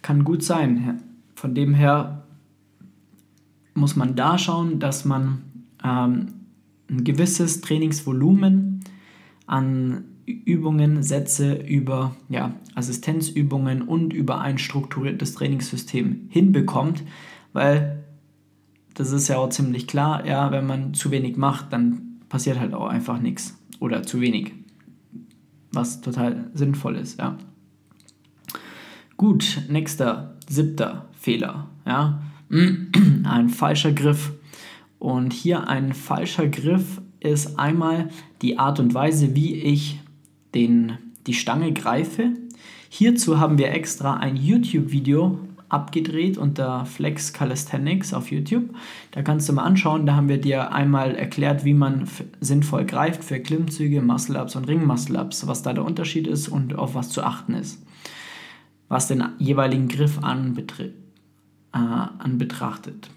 Kann 0.04 0.26
gut 0.26 0.44
sein. 0.44 1.02
Von 1.34 1.56
dem 1.56 1.74
her 1.74 2.22
muss 3.74 3.96
man 3.96 4.16
da 4.16 4.38
schauen, 4.38 4.78
dass 4.78 5.06
man 5.06 5.42
ähm, 5.84 6.34
ein 6.90 7.04
gewisses 7.04 7.62
Trainingsvolumen 7.62 8.84
an 9.48 10.06
Übungen 10.26 11.04
setze 11.04 11.54
über 11.54 12.16
ja, 12.30 12.54
Assistenzübungen 12.76 13.82
und 13.82 14.14
über 14.14 14.42
ein 14.42 14.58
strukturiertes 14.58 15.34
Trainingssystem 15.34 16.28
hinbekommt, 16.30 17.04
weil 17.54 18.04
das 18.94 19.12
ist 19.12 19.28
ja 19.28 19.38
auch 19.38 19.50
ziemlich 19.50 19.88
klar, 19.88 20.26
ja, 20.26 20.52
wenn 20.52 20.66
man 20.66 20.94
zu 20.94 21.12
wenig 21.12 21.38
macht, 21.38 21.74
dann 21.74 22.20
passiert 22.30 22.60
halt 22.60 22.74
auch 22.74 22.88
einfach 22.88 23.20
nichts 23.20 23.58
oder 23.80 24.04
zu 24.04 24.22
wenig, 24.22 24.54
was 25.72 26.02
total 26.02 26.52
sinnvoll 26.54 26.98
ist, 26.98 27.20
ja. 27.20 27.38
Gut, 29.18 29.64
nächster, 29.70 30.36
siebter 30.48 31.10
Fehler, 31.14 31.68
ja, 31.86 32.22
ein 32.50 33.50
falscher 33.50 33.92
Griff 33.92 34.34
und 35.02 35.34
hier 35.34 35.68
ein 35.68 35.94
falscher 35.94 36.48
Griff 36.48 37.02
ist 37.22 37.58
einmal 37.58 38.10
die 38.44 38.60
Art 38.60 38.80
und 38.80 38.94
Weise, 38.94 39.34
wie 39.36 39.56
ich 39.56 40.00
den, 40.54 41.00
die 41.26 41.34
Stange 41.34 41.74
greife. 41.74 42.34
Hierzu 42.88 43.40
haben 43.40 43.58
wir 43.58 43.72
extra 43.72 44.18
ein 44.18 44.38
YouTube-Video 44.38 45.40
abgedreht 45.70 46.38
unter 46.38 46.86
Flex 46.86 47.34
Calisthenics 47.34 48.14
auf 48.14 48.30
YouTube. 48.30 48.76
Da 49.10 49.24
kannst 49.24 49.50
du 49.50 49.54
mal 49.54 49.64
anschauen. 49.64 50.06
Da 50.06 50.16
haben 50.16 50.30
wir 50.30 50.40
dir 50.40 50.72
einmal 50.72 51.16
erklärt, 51.16 51.66
wie 51.66 51.74
man 51.74 52.08
sinnvoll 52.40 52.86
greift 52.86 53.24
für 53.24 53.40
Klimmzüge, 53.40 54.04
Muscle-Ups 54.04 54.56
und 54.56 54.68
Ring-Muscle-Ups, 54.68 55.48
was 55.48 55.64
da 55.64 55.74
der 55.74 55.84
Unterschied 55.84 56.28
ist 56.28 56.48
und 56.48 56.76
auf 56.76 56.94
was 56.94 57.10
zu 57.10 57.24
achten 57.24 57.56
ist. 57.56 57.84
Was 58.88 59.08
den 59.08 59.24
jeweiligen 59.40 59.88
Griff 59.88 60.20
anbetrifft. 60.22 61.01
Äh, 61.74 61.78
anbetrachtet 61.78 63.10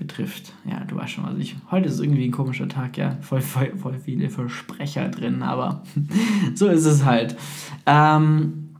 betrifft. 0.00 0.54
Ja, 0.68 0.82
du 0.84 0.96
weißt 0.96 1.12
schon, 1.12 1.24
was 1.24 1.36
ich. 1.36 1.56
Heute 1.70 1.88
ist 1.88 2.00
irgendwie 2.00 2.24
ein 2.24 2.32
komischer 2.32 2.68
Tag, 2.68 2.96
ja. 2.96 3.18
Voll, 3.20 3.42
voll, 3.42 3.76
voll 3.76 3.98
viele 4.02 4.30
Versprecher 4.30 5.08
drin, 5.08 5.42
aber 5.42 5.82
so 6.54 6.68
ist 6.68 6.86
es 6.86 7.04
halt. 7.04 7.36
Ähm, 7.84 8.70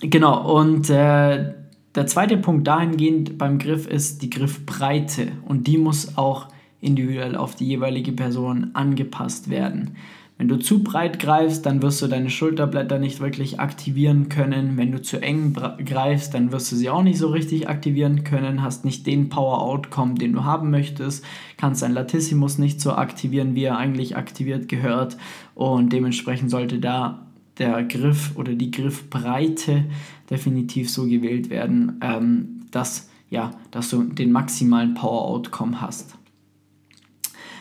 genau, 0.00 0.58
und 0.58 0.88
äh, 0.88 1.52
der 1.94 2.06
zweite 2.06 2.38
Punkt 2.38 2.66
dahingehend 2.66 3.36
beim 3.36 3.58
Griff 3.58 3.86
ist 3.86 4.22
die 4.22 4.30
Griffbreite 4.30 5.32
und 5.46 5.66
die 5.66 5.76
muss 5.76 6.16
auch 6.16 6.48
individuell 6.80 7.36
auf 7.36 7.54
die 7.54 7.66
jeweilige 7.66 8.12
Person 8.12 8.70
angepasst 8.72 9.50
werden. 9.50 9.96
Wenn 10.36 10.48
du 10.48 10.58
zu 10.58 10.82
breit 10.82 11.20
greifst, 11.20 11.64
dann 11.64 11.80
wirst 11.80 12.02
du 12.02 12.08
deine 12.08 12.28
Schulterblätter 12.28 12.98
nicht 12.98 13.20
wirklich 13.20 13.60
aktivieren 13.60 14.28
können. 14.28 14.76
Wenn 14.76 14.90
du 14.90 15.00
zu 15.00 15.22
eng 15.22 15.52
greifst, 15.52 16.34
dann 16.34 16.50
wirst 16.50 16.72
du 16.72 16.76
sie 16.76 16.90
auch 16.90 17.04
nicht 17.04 17.18
so 17.18 17.28
richtig 17.28 17.68
aktivieren 17.68 18.24
können, 18.24 18.60
hast 18.60 18.84
nicht 18.84 19.06
den 19.06 19.28
Power-Outcome, 19.28 20.14
den 20.14 20.32
du 20.32 20.42
haben 20.42 20.70
möchtest, 20.70 21.24
kannst 21.56 21.82
dein 21.82 21.92
Latissimus 21.92 22.58
nicht 22.58 22.80
so 22.80 22.94
aktivieren, 22.94 23.54
wie 23.54 23.62
er 23.62 23.78
eigentlich 23.78 24.16
aktiviert 24.16 24.68
gehört 24.68 25.16
und 25.54 25.92
dementsprechend 25.92 26.50
sollte 26.50 26.80
da 26.80 27.26
der 27.58 27.84
Griff 27.84 28.32
oder 28.34 28.54
die 28.54 28.72
Griffbreite 28.72 29.84
definitiv 30.28 30.90
so 30.90 31.06
gewählt 31.06 31.48
werden, 31.48 32.00
ähm, 32.02 32.62
dass, 32.72 33.08
ja, 33.30 33.52
dass 33.70 33.90
du 33.90 34.02
den 34.02 34.32
maximalen 34.32 34.94
Power-Outcome 34.94 35.80
hast. 35.80 36.16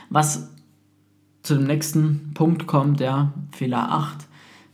Was 0.10 0.53
zu 1.44 1.56
dem 1.56 1.66
nächsten 1.66 2.32
Punkt 2.34 2.68
kommt, 2.68 3.02
der 3.02 3.34
Fehler 3.52 3.92
8, 3.92 4.28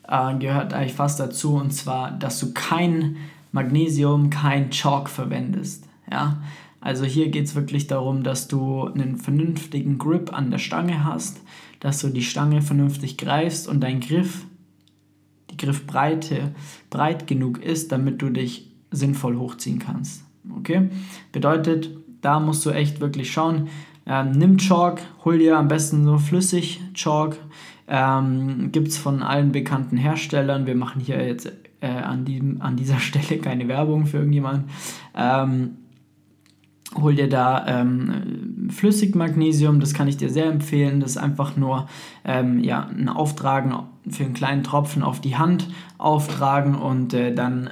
äh, 0.07 0.37
gehört 0.37 0.73
eigentlich 0.73 0.93
fast 0.93 1.19
dazu, 1.19 1.55
und 1.55 1.71
zwar, 1.71 2.11
dass 2.11 2.39
du 2.39 2.53
kein 2.53 3.17
Magnesium, 3.51 4.29
kein 4.29 4.69
Chalk 4.69 5.09
verwendest. 5.09 5.87
Ja? 6.09 6.41
Also 6.79 7.05
hier 7.05 7.29
geht 7.29 7.45
es 7.45 7.55
wirklich 7.55 7.87
darum, 7.87 8.23
dass 8.23 8.47
du 8.47 8.85
einen 8.85 9.17
vernünftigen 9.17 9.97
Grip 9.97 10.31
an 10.31 10.51
der 10.51 10.59
Stange 10.59 11.03
hast, 11.03 11.41
dass 11.79 11.99
du 11.99 12.09
die 12.09 12.23
Stange 12.23 12.61
vernünftig 12.61 13.17
greifst 13.17 13.67
und 13.67 13.81
dein 13.81 13.99
Griff, 13.99 14.45
die 15.49 15.57
Griffbreite 15.57 16.53
breit 16.89 17.25
genug 17.27 17.63
ist, 17.63 17.91
damit 17.91 18.21
du 18.21 18.29
dich 18.29 18.71
sinnvoll 18.91 19.37
hochziehen 19.37 19.79
kannst. 19.79 20.23
Okay? 20.57 20.89
Bedeutet, 21.31 21.89
da 22.21 22.39
musst 22.39 22.65
du 22.65 22.69
echt 22.69 23.01
wirklich 23.01 23.31
schauen, 23.31 23.69
ähm, 24.09 24.31
nimm 24.31 24.57
Chalk, 24.57 25.01
hol 25.23 25.37
dir 25.37 25.57
am 25.57 25.67
besten 25.67 26.03
so 26.03 26.17
flüssig 26.17 26.81
Chalk. 26.95 27.37
Ähm, 27.87 28.71
Gibt 28.71 28.87
es 28.87 28.97
von 28.97 29.21
allen 29.21 29.51
bekannten 29.51 29.97
Herstellern. 29.97 30.65
Wir 30.65 30.75
machen 30.75 30.99
hier 30.99 31.25
jetzt 31.25 31.51
äh, 31.81 31.87
an, 31.87 32.25
diesem, 32.25 32.61
an 32.61 32.75
dieser 32.75 32.99
Stelle 32.99 33.39
keine 33.39 33.67
Werbung 33.67 34.07
für 34.07 34.17
irgendjemanden. 34.17 34.65
Ähm, 35.15 35.77
hol 36.95 37.13
dir 37.13 37.29
da 37.29 37.65
ähm, 37.67 38.69
Flüssigmagnesium, 38.71 39.79
das 39.79 39.93
kann 39.93 40.07
ich 40.07 40.17
dir 40.17 40.29
sehr 40.29 40.45
empfehlen. 40.45 40.99
Das 40.99 41.11
ist 41.11 41.17
einfach 41.17 41.55
nur 41.55 41.87
ähm, 42.25 42.63
ja, 42.63 42.87
ein 42.87 43.09
Auftragen 43.09 43.75
für 44.09 44.23
einen 44.23 44.33
kleinen 44.33 44.63
Tropfen 44.63 45.03
auf 45.03 45.21
die 45.21 45.37
Hand 45.37 45.67
auftragen 45.99 46.75
und 46.75 47.13
äh, 47.13 47.33
dann 47.33 47.69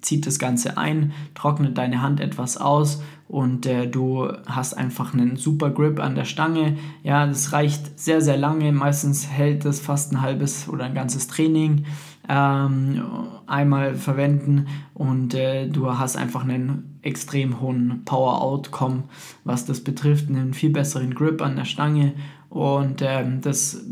zieht 0.00 0.26
das 0.26 0.38
Ganze 0.38 0.78
ein, 0.78 1.12
trocknet 1.34 1.76
deine 1.76 2.02
Hand 2.02 2.20
etwas 2.20 2.56
aus 2.56 3.02
und 3.28 3.66
äh, 3.66 3.88
du 3.88 4.28
hast 4.46 4.74
einfach 4.74 5.12
einen 5.12 5.36
super 5.36 5.70
Grip 5.70 5.98
an 6.00 6.14
der 6.14 6.24
Stange. 6.24 6.76
Ja, 7.02 7.26
das 7.26 7.52
reicht 7.52 7.98
sehr, 7.98 8.20
sehr 8.20 8.36
lange. 8.36 8.72
Meistens 8.72 9.28
hält 9.28 9.64
das 9.64 9.80
fast 9.80 10.12
ein 10.12 10.20
halbes 10.20 10.68
oder 10.68 10.84
ein 10.84 10.94
ganzes 10.94 11.26
Training 11.26 11.84
ähm, 12.28 13.02
einmal 13.46 13.94
verwenden 13.94 14.66
und 14.94 15.34
äh, 15.34 15.68
du 15.68 15.98
hast 15.98 16.16
einfach 16.16 16.44
einen 16.44 16.98
extrem 17.02 17.60
hohen 17.60 18.02
Power 18.04 18.42
Outcome, 18.42 19.04
was 19.44 19.64
das 19.64 19.82
betrifft, 19.82 20.28
einen 20.28 20.54
viel 20.54 20.70
besseren 20.70 21.14
Grip 21.14 21.40
an 21.40 21.56
der 21.56 21.64
Stange 21.64 22.14
und 22.48 23.02
ähm, 23.02 23.40
das 23.42 23.84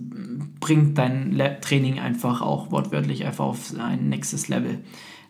bringt 0.59 0.99
dein 0.99 1.39
Training 1.61 1.99
einfach 2.01 2.41
auch 2.41 2.71
wortwörtlich 2.71 3.25
einfach 3.25 3.45
auf 3.45 3.75
ein 3.79 4.09
nächstes 4.09 4.49
Level. 4.49 4.79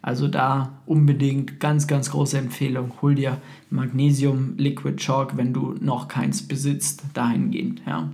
Also 0.04 0.28
da 0.28 0.68
unbedingt 0.84 1.60
ganz, 1.60 1.86
ganz 1.86 2.10
große 2.10 2.36
Empfehlung. 2.36 2.92
Hol 3.00 3.14
dir 3.14 3.38
Magnesium 3.70 4.52
Liquid 4.58 4.96
Chalk, 4.96 5.38
wenn 5.38 5.54
du 5.54 5.76
noch 5.80 6.08
keins 6.08 6.46
besitzt, 6.46 7.04
dahingehend. 7.14 7.80
Ja. 7.86 8.10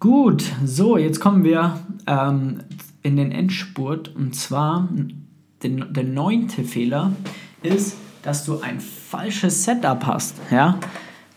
Gut, 0.00 0.42
so, 0.64 0.98
jetzt 0.98 1.20
kommen 1.20 1.44
wir 1.44 1.78
ähm, 2.08 2.64
in 3.04 3.16
den 3.16 3.30
Endspurt. 3.30 4.12
Und 4.16 4.34
zwar 4.34 4.88
den, 5.62 5.92
der 5.92 6.02
neunte 6.02 6.64
Fehler 6.64 7.12
ist, 7.62 7.96
dass 8.24 8.44
du 8.44 8.58
ein 8.58 8.80
falsches 8.80 9.62
Setup 9.62 10.04
hast. 10.04 10.34
Ja? 10.50 10.80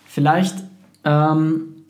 Vielleicht 0.08 0.56
ähm, 1.04 1.84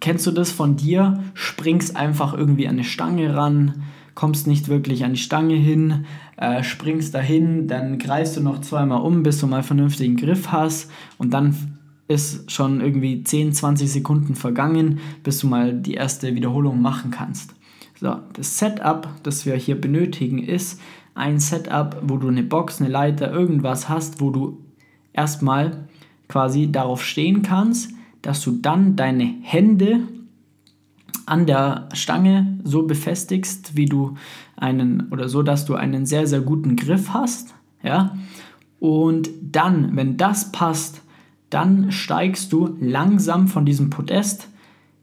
kennst 0.00 0.26
du 0.26 0.32
das 0.32 0.50
von 0.50 0.74
dir, 0.74 1.22
springst 1.34 1.94
einfach 1.94 2.34
irgendwie 2.34 2.66
an 2.66 2.74
eine 2.74 2.84
Stange 2.84 3.36
ran, 3.36 3.84
kommst 4.14 4.46
nicht 4.46 4.68
wirklich 4.68 5.04
an 5.04 5.12
die 5.12 5.18
Stange 5.18 5.54
hin, 5.54 6.04
äh, 6.36 6.62
springst 6.62 7.14
dahin, 7.14 7.68
dann 7.68 7.98
greifst 7.98 8.36
du 8.36 8.40
noch 8.40 8.60
zweimal 8.60 9.02
um, 9.02 9.22
bis 9.22 9.38
du 9.38 9.46
mal 9.46 9.62
vernünftigen 9.62 10.16
Griff 10.16 10.52
hast 10.52 10.90
und 11.18 11.32
dann 11.32 11.78
ist 12.06 12.50
schon 12.50 12.80
irgendwie 12.80 13.22
10, 13.22 13.52
20 13.52 13.90
Sekunden 13.90 14.34
vergangen, 14.34 15.00
bis 15.22 15.38
du 15.38 15.46
mal 15.46 15.72
die 15.72 15.94
erste 15.94 16.34
Wiederholung 16.34 16.82
machen 16.82 17.10
kannst. 17.10 17.54
So, 17.98 18.16
das 18.34 18.58
Setup, 18.58 19.08
das 19.22 19.46
wir 19.46 19.54
hier 19.54 19.80
benötigen, 19.80 20.42
ist 20.42 20.80
ein 21.14 21.38
Setup, 21.38 22.02
wo 22.02 22.16
du 22.18 22.28
eine 22.28 22.42
Box, 22.42 22.80
eine 22.80 22.90
Leiter, 22.90 23.32
irgendwas 23.32 23.88
hast, 23.88 24.20
wo 24.20 24.30
du 24.30 24.58
erstmal 25.12 25.88
quasi 26.28 26.70
darauf 26.70 27.04
stehen 27.04 27.42
kannst, 27.42 27.92
dass 28.20 28.42
du 28.42 28.52
dann 28.52 28.96
deine 28.96 29.34
Hände 29.42 30.00
an 31.26 31.46
der 31.46 31.88
Stange 31.94 32.58
so 32.64 32.86
befestigst, 32.86 33.76
wie 33.76 33.86
du 33.86 34.16
einen 34.56 35.08
oder 35.10 35.28
so, 35.28 35.42
dass 35.42 35.64
du 35.64 35.74
einen 35.74 36.06
sehr, 36.06 36.26
sehr 36.26 36.40
guten 36.40 36.76
Griff 36.76 37.10
hast. 37.10 37.54
Ja? 37.82 38.16
Und 38.80 39.30
dann, 39.42 39.96
wenn 39.96 40.16
das 40.16 40.52
passt, 40.52 41.02
dann 41.50 41.92
steigst 41.92 42.52
du 42.52 42.76
langsam 42.80 43.48
von 43.48 43.64
diesem 43.64 43.90
Podest 43.90 44.48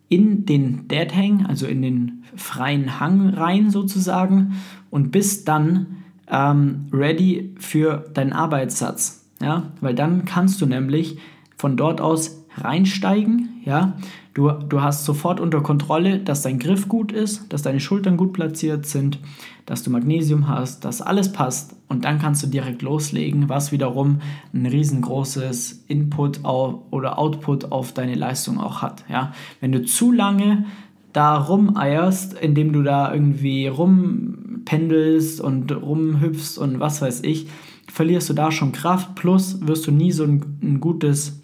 in 0.09 0.45
den 0.45 0.87
Dead 0.87 1.15
Hang, 1.15 1.45
also 1.45 1.65
in 1.65 1.81
den 1.81 2.23
freien 2.35 2.99
Hang 2.99 3.29
rein 3.29 3.69
sozusagen 3.69 4.55
und 4.89 5.11
bist 5.11 5.47
dann 5.47 6.03
ähm, 6.27 6.87
ready 6.91 7.55
für 7.57 8.09
deinen 8.13 8.33
Arbeitssatz. 8.33 9.25
Ja? 9.41 9.71
Weil 9.79 9.95
dann 9.95 10.25
kannst 10.25 10.61
du 10.61 10.65
nämlich 10.65 11.17
von 11.55 11.77
dort 11.77 12.01
aus 12.01 12.45
reinsteigen. 12.57 13.61
Ja? 13.63 13.93
Du, 14.33 14.49
du 14.49 14.81
hast 14.81 15.03
sofort 15.03 15.41
unter 15.41 15.61
Kontrolle, 15.61 16.19
dass 16.19 16.41
dein 16.41 16.57
Griff 16.57 16.87
gut 16.87 17.11
ist, 17.11 17.51
dass 17.51 17.63
deine 17.63 17.81
Schultern 17.81 18.15
gut 18.15 18.31
platziert 18.31 18.85
sind, 18.85 19.19
dass 19.65 19.83
du 19.83 19.89
Magnesium 19.89 20.47
hast, 20.47 20.85
dass 20.85 21.01
alles 21.01 21.33
passt 21.33 21.75
und 21.89 22.05
dann 22.05 22.17
kannst 22.17 22.41
du 22.41 22.47
direkt 22.47 22.81
loslegen, 22.81 23.49
was 23.49 23.73
wiederum 23.73 24.21
ein 24.53 24.65
riesengroßes 24.65 25.83
Input 25.89 26.45
oder 26.45 27.19
Output 27.19 27.73
auf 27.73 27.93
deine 27.93 28.15
Leistung 28.15 28.57
auch 28.57 28.81
hat. 28.81 29.03
Ja? 29.09 29.33
Wenn 29.59 29.73
du 29.73 29.83
zu 29.83 30.13
lange 30.13 30.65
da 31.11 31.37
rumeierst, 31.37 32.33
indem 32.35 32.71
du 32.71 32.83
da 32.83 33.13
irgendwie 33.13 33.67
rumpendelst 33.67 35.41
und 35.41 35.73
rumhüpfst 35.73 36.57
und 36.57 36.79
was 36.79 37.01
weiß 37.01 37.23
ich, 37.23 37.47
verlierst 37.91 38.29
du 38.29 38.33
da 38.33 38.49
schon 38.53 38.71
Kraft, 38.71 39.15
plus 39.15 39.67
wirst 39.67 39.87
du 39.87 39.91
nie 39.91 40.13
so 40.13 40.23
ein, 40.23 40.57
ein 40.63 40.79
gutes 40.79 41.40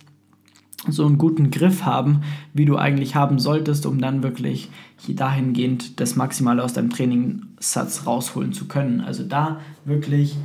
so 0.89 1.05
einen 1.05 1.17
guten 1.17 1.51
Griff 1.51 1.83
haben, 1.83 2.21
wie 2.53 2.65
du 2.65 2.77
eigentlich 2.77 3.15
haben 3.15 3.39
solltest, 3.39 3.85
um 3.85 3.99
dann 3.99 4.23
wirklich 4.23 4.69
dahingehend 5.07 5.99
das 5.99 6.15
Maximale 6.15 6.63
aus 6.63 6.73
deinem 6.73 6.89
Trainingssatz 6.89 8.05
rausholen 8.05 8.53
zu 8.53 8.67
können. 8.67 9.01
Also 9.01 9.23
da 9.23 9.59
wirklich 9.85 10.35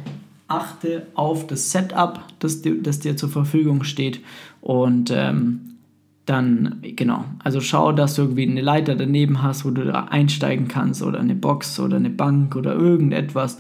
achte 0.49 1.07
auf 1.15 1.47
das 1.47 1.73
Setup, 1.73 2.21
das, 2.39 2.63
das 2.63 3.01
dir 3.01 3.17
zur 3.17 3.31
Verfügung 3.31 3.85
steht 3.85 4.21
und 4.61 5.11
ähm, 5.11 5.73
dann, 6.27 6.79
genau, 6.83 7.25
also 7.43 7.61
schau, 7.61 7.93
dass 7.93 8.15
du 8.15 8.23
irgendwie 8.23 8.49
eine 8.49 8.61
Leiter 8.61 8.95
daneben 8.95 9.43
hast, 9.43 9.65
wo 9.65 9.71
du 9.71 9.85
da 9.85 10.05
einsteigen 10.05 10.69
kannst 10.69 11.03
oder 11.03 11.19
eine 11.19 11.35
Box 11.35 11.81
oder 11.81 11.97
eine 11.97 12.11
Bank 12.11 12.55
oder 12.55 12.75
irgendetwas. 12.75 13.59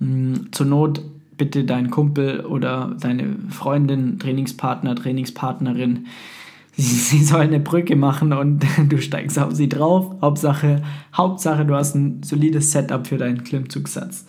Hm, 0.00 0.48
zur 0.50 0.66
Not 0.66 1.00
bitte 1.36 1.64
deinen 1.64 1.90
Kumpel 1.90 2.40
oder 2.40 2.96
deine 3.00 3.36
Freundin, 3.50 4.18
Trainingspartner, 4.18 4.94
Trainingspartnerin, 4.94 6.06
sie 6.76 7.22
soll 7.22 7.42
eine 7.42 7.60
Brücke 7.60 7.96
machen 7.96 8.32
und 8.32 8.64
du 8.88 9.00
steigst 9.00 9.38
auf 9.38 9.54
sie 9.54 9.68
drauf. 9.68 10.16
Hauptsache, 10.20 10.82
Hauptsache, 11.14 11.64
du 11.64 11.74
hast 11.74 11.94
ein 11.94 12.22
solides 12.22 12.72
Setup 12.72 13.06
für 13.06 13.18
deinen 13.18 13.44
Klimmzugsatz. 13.44 14.26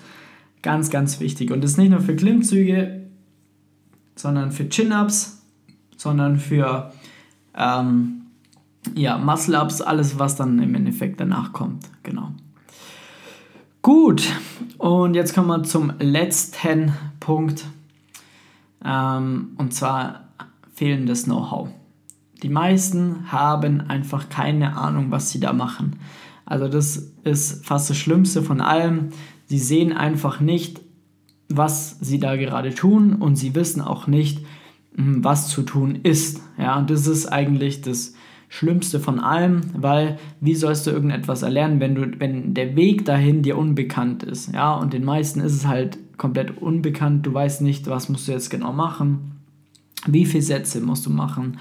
Ganz, 0.61 0.89
ganz 0.89 1.19
wichtig. 1.19 1.51
Und 1.51 1.63
das 1.63 1.71
ist 1.71 1.77
nicht 1.77 1.91
nur 1.91 2.01
für 2.01 2.15
Klimmzüge, 2.15 3.01
sondern 4.15 4.51
für 4.51 4.69
Chin-Ups, 4.69 5.41
sondern 5.97 6.37
für 6.37 6.91
ähm, 7.57 8.23
ja, 8.95 9.17
Muscle-Ups, 9.17 9.81
alles, 9.81 10.19
was 10.19 10.35
dann 10.35 10.61
im 10.61 10.75
Endeffekt 10.75 11.19
danach 11.19 11.53
kommt. 11.53 11.89
Genau. 12.03 12.31
Gut, 13.83 14.31
und 14.77 15.13
jetzt 15.13 15.35
kommen 15.35 15.49
wir 15.49 15.63
zum 15.63 15.91
letzten 15.99 16.93
Punkt. 17.19 17.65
Ähm, 18.81 19.49
und 19.57 19.73
zwar 19.73 20.29
fehlendes 20.73 21.25
Know-how. 21.25 21.67
Die 22.43 22.47
meisten 22.47 23.29
haben 23.29 23.81
einfach 23.81 24.29
keine 24.29 24.77
Ahnung, 24.77 25.11
was 25.11 25.31
sie 25.31 25.41
da 25.41 25.51
machen. 25.51 25.97
Also 26.45 26.69
das 26.69 27.11
ist 27.25 27.65
fast 27.65 27.89
das 27.89 27.97
Schlimmste 27.97 28.41
von 28.41 28.61
allem. 28.61 29.09
Sie 29.47 29.59
sehen 29.59 29.91
einfach 29.91 30.39
nicht, 30.39 30.79
was 31.49 31.97
sie 31.99 32.19
da 32.19 32.37
gerade 32.37 32.73
tun 32.73 33.15
und 33.15 33.35
sie 33.35 33.53
wissen 33.53 33.81
auch 33.81 34.07
nicht, 34.07 34.45
hm, 34.95 35.25
was 35.25 35.49
zu 35.49 35.61
tun 35.61 35.99
ist. 36.03 36.39
Ja, 36.57 36.77
und 36.77 36.89
das 36.89 37.05
ist 37.05 37.25
eigentlich 37.25 37.81
das 37.81 38.13
Schlimmste 38.55 38.99
von 38.99 39.19
allem, 39.19 39.61
weil 39.75 40.19
wie 40.39 40.53
sollst 40.53 40.85
du 40.85 40.91
irgendetwas 40.91 41.41
erlernen, 41.41 41.79
wenn 41.79 41.95
du, 41.95 42.19
wenn 42.19 42.53
der 42.53 42.75
Weg 42.75 43.03
dahin 43.03 43.41
dir 43.41 43.57
unbekannt 43.57 44.21
ist, 44.21 44.53
ja, 44.53 44.75
und 44.75 44.93
den 44.93 45.03
meisten 45.03 45.39
ist 45.39 45.53
es 45.53 45.65
halt 45.65 45.97
komplett 46.17 46.61
unbekannt, 46.61 47.25
du 47.25 47.33
weißt 47.33 47.63
nicht, 47.63 47.87
was 47.87 48.09
musst 48.09 48.27
du 48.27 48.31
jetzt 48.31 48.51
genau 48.51 48.71
machen, 48.71 49.41
wie 50.05 50.27
viele 50.27 50.43
Sätze 50.43 50.81
musst 50.81 51.03
du 51.07 51.09
machen, 51.09 51.57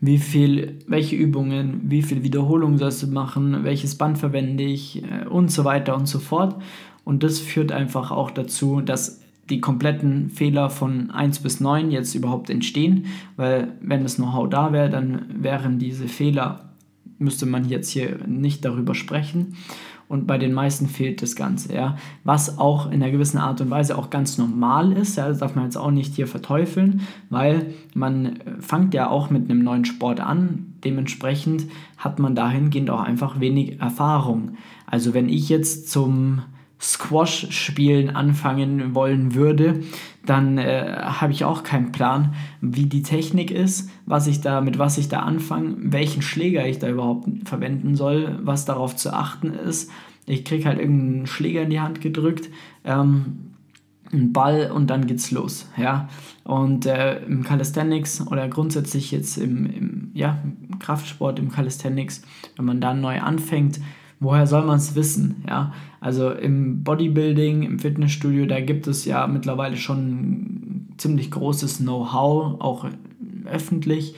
wie 0.00 0.18
viel, 0.18 0.78
welche 0.86 1.16
Übungen, 1.16 1.80
wie 1.82 2.02
viel 2.02 2.22
Wiederholungen 2.22 2.78
sollst 2.78 3.02
du 3.02 3.08
machen, 3.08 3.64
welches 3.64 3.96
Band 3.96 4.16
verwende 4.16 4.62
ich? 4.62 5.02
Äh, 5.02 5.26
und 5.26 5.50
so 5.50 5.64
weiter 5.64 5.96
und 5.96 6.06
so 6.06 6.20
fort. 6.20 6.62
Und 7.02 7.24
das 7.24 7.40
führt 7.40 7.72
einfach 7.72 8.12
auch 8.12 8.30
dazu, 8.30 8.80
dass 8.82 9.20
die 9.50 9.60
kompletten 9.60 10.30
Fehler 10.30 10.70
von 10.70 11.10
1 11.10 11.40
bis 11.40 11.60
9 11.60 11.90
jetzt 11.90 12.14
überhaupt 12.14 12.50
entstehen, 12.50 13.06
weil 13.36 13.72
wenn 13.80 14.02
das 14.02 14.16
Know-how 14.16 14.48
da 14.48 14.72
wäre, 14.72 14.90
dann 14.90 15.26
wären 15.42 15.78
diese 15.78 16.08
Fehler, 16.08 16.70
müsste 17.18 17.46
man 17.46 17.64
jetzt 17.68 17.90
hier 17.90 18.18
nicht 18.26 18.64
darüber 18.64 18.94
sprechen. 18.94 19.54
Und 20.08 20.28
bei 20.28 20.38
den 20.38 20.52
meisten 20.52 20.86
fehlt 20.86 21.20
das 21.20 21.34
Ganze, 21.34 21.74
ja. 21.74 21.96
Was 22.22 22.58
auch 22.58 22.86
in 22.86 23.02
einer 23.02 23.10
gewissen 23.10 23.38
Art 23.38 23.60
und 23.60 23.70
Weise 23.70 23.98
auch 23.98 24.08
ganz 24.08 24.38
normal 24.38 24.92
ist, 24.92 25.16
ja, 25.16 25.26
das 25.28 25.38
darf 25.38 25.56
man 25.56 25.64
jetzt 25.64 25.76
auch 25.76 25.90
nicht 25.90 26.14
hier 26.14 26.28
verteufeln, 26.28 27.00
weil 27.28 27.74
man 27.92 28.38
fängt 28.60 28.94
ja 28.94 29.10
auch 29.10 29.30
mit 29.30 29.50
einem 29.50 29.64
neuen 29.64 29.84
Sport 29.84 30.20
an. 30.20 30.74
Dementsprechend 30.84 31.64
hat 31.98 32.20
man 32.20 32.36
dahingehend 32.36 32.88
auch 32.88 33.00
einfach 33.00 33.40
wenig 33.40 33.80
Erfahrung. 33.80 34.52
Also 34.86 35.12
wenn 35.12 35.28
ich 35.28 35.48
jetzt 35.48 35.90
zum 35.90 36.42
Squash-Spielen 36.80 38.10
anfangen 38.14 38.94
wollen 38.94 39.34
würde, 39.34 39.80
dann 40.26 40.58
äh, 40.58 40.96
habe 41.00 41.32
ich 41.32 41.44
auch 41.44 41.62
keinen 41.62 41.92
Plan, 41.92 42.34
wie 42.60 42.86
die 42.86 43.02
Technik 43.02 43.50
ist, 43.50 43.90
was 44.04 44.26
ich 44.26 44.40
da, 44.40 44.60
mit 44.60 44.78
was 44.78 44.98
ich 44.98 45.08
da 45.08 45.20
anfange, 45.20 45.76
welchen 45.78 46.22
Schläger 46.22 46.66
ich 46.66 46.78
da 46.78 46.88
überhaupt 46.88 47.28
verwenden 47.44 47.94
soll, 47.94 48.38
was 48.42 48.64
darauf 48.64 48.96
zu 48.96 49.12
achten 49.12 49.52
ist. 49.52 49.90
Ich 50.26 50.44
kriege 50.44 50.66
halt 50.66 50.78
irgendeinen 50.78 51.26
Schläger 51.26 51.62
in 51.62 51.70
die 51.70 51.80
Hand 51.80 52.00
gedrückt, 52.00 52.50
ähm, 52.84 53.52
einen 54.12 54.32
Ball 54.32 54.70
und 54.70 54.88
dann 54.88 55.06
geht's 55.06 55.30
los. 55.30 55.68
Ja? 55.76 56.08
Und 56.44 56.86
äh, 56.86 57.22
im 57.24 57.42
Calisthenics 57.42 58.26
oder 58.26 58.48
grundsätzlich 58.48 59.10
jetzt 59.12 59.38
im, 59.38 59.66
im, 59.66 60.10
ja, 60.14 60.38
im 60.44 60.78
Kraftsport, 60.78 61.38
im 61.38 61.50
Calisthenics, 61.50 62.22
wenn 62.56 62.66
man 62.66 62.80
da 62.80 62.94
neu 62.94 63.20
anfängt, 63.20 63.80
woher 64.20 64.46
soll 64.46 64.64
man 64.64 64.78
es 64.78 64.94
wissen? 64.94 65.44
Ja, 65.46 65.72
also 66.00 66.30
im 66.30 66.82
Bodybuilding, 66.84 67.62
im 67.62 67.78
Fitnessstudio, 67.78 68.46
da 68.46 68.60
gibt 68.60 68.86
es 68.86 69.04
ja 69.04 69.26
mittlerweile 69.26 69.76
schon 69.76 70.86
ziemlich 70.96 71.30
großes 71.30 71.78
Know-how, 71.78 72.60
auch 72.60 72.86
öffentlich, 73.44 74.14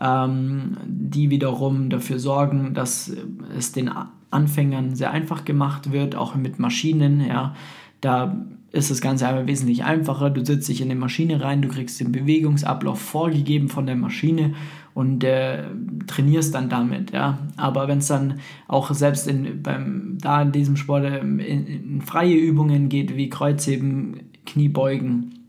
ähm, 0.00 0.76
die 0.86 1.30
wiederum 1.30 1.90
dafür 1.90 2.18
sorgen, 2.18 2.74
dass 2.74 3.12
es 3.56 3.72
den 3.72 3.90
Anfängern 4.30 4.96
sehr 4.96 5.10
einfach 5.10 5.44
gemacht 5.44 5.92
wird, 5.92 6.16
auch 6.16 6.34
mit 6.34 6.58
Maschinen. 6.58 7.20
Ja, 7.20 7.54
da 8.00 8.44
ist 8.72 8.90
das 8.90 9.00
Ganze 9.00 9.28
einfach 9.28 9.46
wesentlich 9.46 9.84
einfacher. 9.84 10.30
Du 10.30 10.44
setzt 10.44 10.68
dich 10.68 10.80
in 10.80 10.88
die 10.88 10.94
Maschine 10.94 11.42
rein, 11.42 11.62
du 11.62 11.68
kriegst 11.68 12.00
den 12.00 12.10
Bewegungsablauf 12.10 12.98
vorgegeben 12.98 13.68
von 13.68 13.86
der 13.86 13.96
Maschine 13.96 14.54
und 14.94 15.24
äh, 15.24 15.64
trainierst 16.06 16.54
dann 16.54 16.68
damit, 16.68 17.12
ja. 17.12 17.38
Aber 17.56 17.88
wenn 17.88 17.98
es 17.98 18.08
dann 18.08 18.40
auch 18.68 18.92
selbst 18.92 19.26
in, 19.26 19.62
beim, 19.62 20.18
da 20.20 20.42
in 20.42 20.52
diesem 20.52 20.76
Sport 20.76 21.04
ähm, 21.04 21.38
in, 21.38 21.66
in 21.66 22.02
freie 22.02 22.36
Übungen 22.36 22.88
geht, 22.88 23.16
wie 23.16 23.30
Kreuzheben, 23.30 24.20
Kniebeugen, 24.44 25.46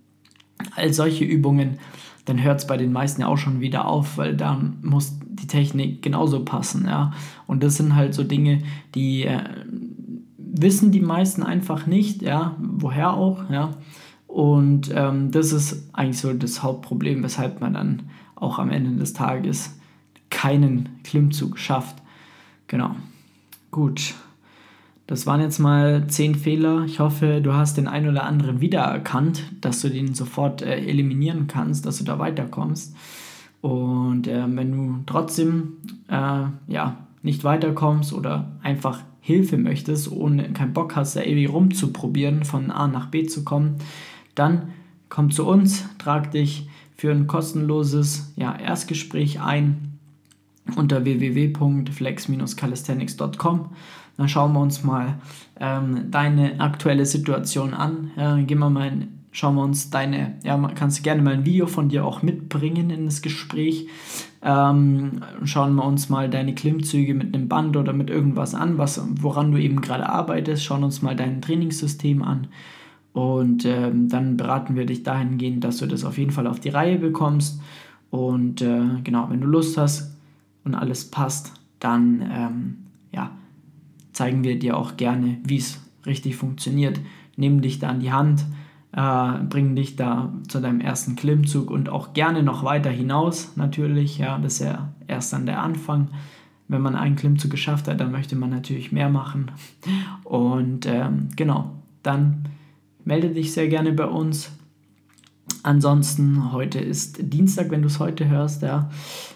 all 0.76 0.94
solche 0.94 1.26
Übungen, 1.26 1.80
dann 2.26 2.42
hört 2.42 2.60
es 2.60 2.68
bei 2.68 2.78
den 2.78 2.94
meisten 2.94 3.22
ja 3.22 3.28
auch 3.28 3.38
schon 3.38 3.60
wieder 3.60 3.86
auf, 3.86 4.18
weil 4.18 4.36
da 4.36 4.62
muss 4.82 5.18
die 5.22 5.48
Technik 5.48 6.02
genauso 6.02 6.46
passen, 6.46 6.86
ja. 6.86 7.12
Und 7.48 7.64
das 7.64 7.76
sind 7.76 7.96
halt 7.96 8.14
so 8.14 8.24
Dinge, 8.24 8.64
die 8.96 9.26
äh, 9.26 9.42
wissen 10.38 10.92
die 10.92 11.02
meisten 11.02 11.44
einfach 11.44 11.86
nicht, 11.86 12.22
ja, 12.22 12.56
woher 12.60 13.14
auch, 13.14 13.50
ja. 13.50 13.72
Und 14.28 14.92
ähm, 14.96 15.32
das 15.32 15.52
ist 15.52 15.90
eigentlich 15.94 16.20
so 16.20 16.34
das 16.34 16.64
Hauptproblem, 16.64 17.22
weshalb 17.24 17.60
man 17.60 17.74
dann 17.74 18.04
auch 18.44 18.60
am 18.60 18.70
Ende 18.70 18.92
des 18.92 19.14
Tages 19.14 19.78
keinen 20.30 20.90
Klimmzug 21.04 21.58
schafft. 21.58 21.96
Genau. 22.68 22.96
Gut. 23.72 24.14
Das 25.08 25.28
waren 25.28 25.42
jetzt 25.42 25.60
mal 25.60 26.08
zehn 26.08 26.34
Fehler. 26.34 26.86
Ich 26.86 27.00
hoffe, 27.00 27.42
du 27.42 27.54
hast 27.54 27.78
den 27.78 27.88
einen 27.88 28.10
oder 28.10 28.24
anderen 28.24 28.62
wiedererkannt, 28.62 29.44
dass 29.62 29.82
du 29.82 29.90
den 29.90 30.14
sofort 30.14 30.62
äh, 30.62 30.78
eliminieren 30.78 31.48
kannst, 31.48 31.86
dass 31.86 31.98
du 31.98 32.04
da 32.04 32.20
weiterkommst. 32.20 32.96
Und 33.62 34.28
äh, 34.28 34.44
wenn 34.48 34.72
du 34.72 35.04
trotzdem 35.06 35.74
äh, 36.08 36.46
ja, 36.68 36.98
nicht 37.22 37.44
weiterkommst 37.44 38.14
oder 38.14 38.52
einfach 38.62 39.02
Hilfe 39.20 39.58
möchtest 39.58 40.08
und 40.08 40.54
keinen 40.54 40.74
Bock 40.74 40.96
hast, 40.96 41.16
da 41.16 41.22
ewig 41.22 41.52
rumzuprobieren, 41.52 42.44
von 42.44 42.72
A 42.72 42.88
nach 42.88 43.08
B 43.08 43.26
zu 43.26 43.44
kommen, 43.44 43.78
dann 44.36 44.74
komm 45.10 45.32
zu 45.32 45.46
uns, 45.46 45.86
trag 45.98 46.32
dich 46.32 46.68
für 46.96 47.12
ein 47.12 47.28
kostenloses 47.28 48.34
ja, 48.36 48.56
Erstgespräch 48.56 49.42
ein 49.42 50.00
unter 50.76 51.04
www.flex-calisthenics.com. 51.04 53.70
Dann 54.18 54.30
schauen 54.30 54.54
wir 54.54 54.60
uns 54.60 54.84
mal 54.84 55.16
ähm, 55.60 56.12
deine 56.12 56.60
aktuelle 56.60 57.06
Situation 57.06 57.74
an. 57.74 58.12
Ja, 58.16 58.38
gehen 58.38 58.60
wir 58.60 58.70
mal 58.70 58.88
in, 58.88 59.08
schauen 59.32 59.56
wir 59.56 59.64
uns 59.64 59.90
deine, 59.90 60.36
ja, 60.44 60.58
kannst 60.76 61.00
du 61.00 61.04
gerne 61.04 61.22
mal 61.22 61.34
ein 61.34 61.46
Video 61.46 61.66
von 61.66 61.90
dir 61.90 62.06
auch 62.06 62.22
mitbringen 62.22 62.90
in 62.92 63.06
das 63.06 63.22
Gespräch. 63.22 63.88
Ähm, 64.44 65.24
schauen 65.44 65.76
wir 65.76 65.86
uns 65.86 66.10
mal 66.10 66.30
deine 66.30 66.54
Klimmzüge 66.54 67.14
mit 67.14 67.34
einem 67.34 67.50
Band 67.50 67.76
oder 67.76 67.94
mit 67.94 68.10
irgendwas 68.10 68.54
an, 68.54 68.78
was, 68.78 69.02
woran 69.22 69.52
du 69.52 69.58
eben 69.58 69.82
gerade 69.82 70.08
arbeitest. 70.08 70.64
Schauen 70.64 70.84
uns 70.84 71.02
mal 71.02 71.16
dein 71.16 71.42
Trainingssystem 71.42 72.22
an. 72.22 72.48
Und 73.14 73.64
ähm, 73.66 74.10
dann 74.10 74.38
beraten 74.38 74.76
wir 74.76 74.86
dich 74.86 75.04
dahingehend, 75.04 75.64
dass 75.64 75.78
du 75.78 75.86
das 75.86 76.04
auf 76.04 76.18
jeden 76.18 76.32
Fall 76.32 76.48
auf 76.48 76.60
die 76.60 76.70
Reihe 76.70 76.98
bekommst. 76.98 77.62
Und 78.10 78.62
äh, 78.62 79.02
genau, 79.04 79.30
wenn 79.30 79.42
du 79.42 79.48
Lust 79.48 79.78
hast 79.78 80.18
und 80.64 80.76
alles 80.76 81.10
passt, 81.10 81.54
dann 81.80 82.22
ähm, 82.32 82.78
ja, 83.12 83.32
zeigen 84.14 84.44
wir 84.44 84.58
dir 84.58 84.78
auch 84.78 84.98
gerne, 84.98 85.38
wie 85.44 85.58
es 85.58 85.80
richtig 86.06 86.36
funktioniert. 86.36 87.00
Nehmen 87.36 87.62
dich 87.62 87.80
da 87.80 87.90
an 87.90 88.00
die 88.00 88.12
Hand, 88.12 88.46
äh, 88.94 89.44
bringen 89.50 89.76
dich 89.76 89.96
da 89.96 90.34
zu 90.48 90.60
deinem 90.60 90.82
ersten 90.82 91.16
Klimmzug 91.16 91.70
und 91.70 91.90
auch 91.90 92.14
gerne 92.14 92.44
noch 92.44 92.64
weiter 92.64 92.90
hinaus 92.90 93.56
natürlich. 93.56 94.18
Ja, 94.18 94.40
das 94.40 94.54
ist 94.54 94.60
ja 94.62 94.90
erst 95.08 95.34
dann 95.34 95.46
der 95.46 95.62
Anfang. 95.62 96.10
Wenn 96.68 96.82
man 96.82 96.96
einen 96.96 97.16
Klimmzug 97.16 97.52
geschafft 97.52 97.88
hat, 97.88 98.00
dann 98.00 98.12
möchte 98.12 98.36
man 98.36 98.50
natürlich 98.50 98.92
mehr 98.92 99.10
machen. 99.10 99.52
Und 100.24 100.86
ähm, 100.88 101.30
genau, 101.36 101.72
dann 102.02 102.46
melde 103.06 103.30
dich 103.30 103.54
sehr 103.54 103.68
gerne 103.68 103.92
bei 103.94 104.06
uns. 104.06 104.52
Ansonsten, 105.62 106.52
heute 106.52 106.80
ist 106.80 107.18
Dienstag, 107.22 107.72
wenn 107.72 107.82
du 107.82 107.88
es 107.88 108.00
heute 108.00 108.28
hörst, 108.28 108.62
ja, 108.64 108.90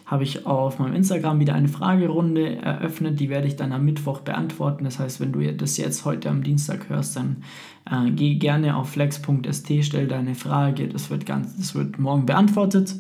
habe 0.06 0.24
ich 0.24 0.46
auf 0.46 0.80
meinem 0.80 0.94
Instagram 0.94 1.40
wieder 1.40 1.54
eine 1.54 1.68
Fragerunde 1.68 2.58
eröffnet. 2.58 3.20
Die 3.20 3.30
werde 3.30 3.48
ich 3.48 3.56
dann 3.56 3.72
am 3.72 3.86
Mittwoch 3.86 4.22
beantworten. 4.22 4.84
Das 4.84 5.00
heißt, 5.00 5.20
wenn 5.20 5.32
du 5.32 5.54
das 5.54 5.78
jetzt 5.78 6.06
heute 6.06 6.30
am 6.30 6.44
Dienstag 6.44 6.90
hörst, 6.90 7.16
dann 7.16 7.44
äh, 7.90 8.12
geh 8.12 8.36
gerne 8.36 8.76
auf 8.76 8.90
flex.st, 8.90 9.72
stell 9.82 10.08
deine 10.08 10.36
Frage. 10.36 10.88
Das 10.88 11.10
wird, 11.10 11.26
ganz, 11.26 11.58
das 11.58 11.76
wird 11.76 12.00
morgen 12.00 12.26
beantwortet. 12.26 12.96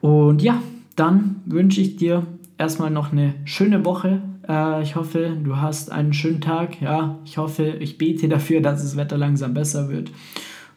Und 0.00 0.42
ja, 0.42 0.62
dann 0.96 1.36
wünsche 1.46 1.80
ich 1.80 1.96
dir 1.96 2.26
erstmal 2.58 2.90
noch 2.90 3.12
eine 3.12 3.34
schöne 3.44 3.84
Woche. 3.84 4.22
Äh, 4.50 4.82
ich 4.82 4.96
hoffe, 4.96 5.36
du 5.42 5.56
hast 5.56 5.92
einen 5.92 6.12
schönen 6.12 6.40
Tag. 6.40 6.80
Ja, 6.80 7.18
ich 7.24 7.38
hoffe, 7.38 7.68
ich 7.80 7.98
bete 7.98 8.28
dafür, 8.28 8.60
dass 8.60 8.82
das 8.82 8.96
Wetter 8.96 9.16
langsam 9.16 9.54
besser 9.54 9.88
wird 9.88 10.10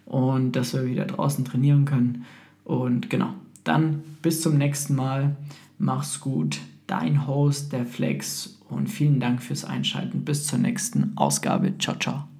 und 0.06 0.56
dass 0.56 0.74
wir 0.74 0.86
wieder 0.86 1.06
draußen 1.06 1.44
trainieren 1.44 1.86
können. 1.86 2.26
Und 2.64 3.10
genau, 3.10 3.34
dann 3.64 4.04
bis 4.22 4.42
zum 4.42 4.58
nächsten 4.58 4.96
Mal. 4.96 5.36
Mach's 5.80 6.20
gut. 6.20 6.60
Dein 6.88 7.28
Host, 7.28 7.74
der 7.74 7.86
Flex. 7.86 8.60
Und 8.70 8.88
vielen 8.88 9.20
Dank 9.20 9.42
fürs 9.42 9.66
Einschalten. 9.66 10.24
Bis 10.24 10.48
zur 10.48 10.60
nächsten 10.60 11.14
Ausgabe. 11.16 11.78
Ciao, 11.78 11.96
ciao. 11.98 12.33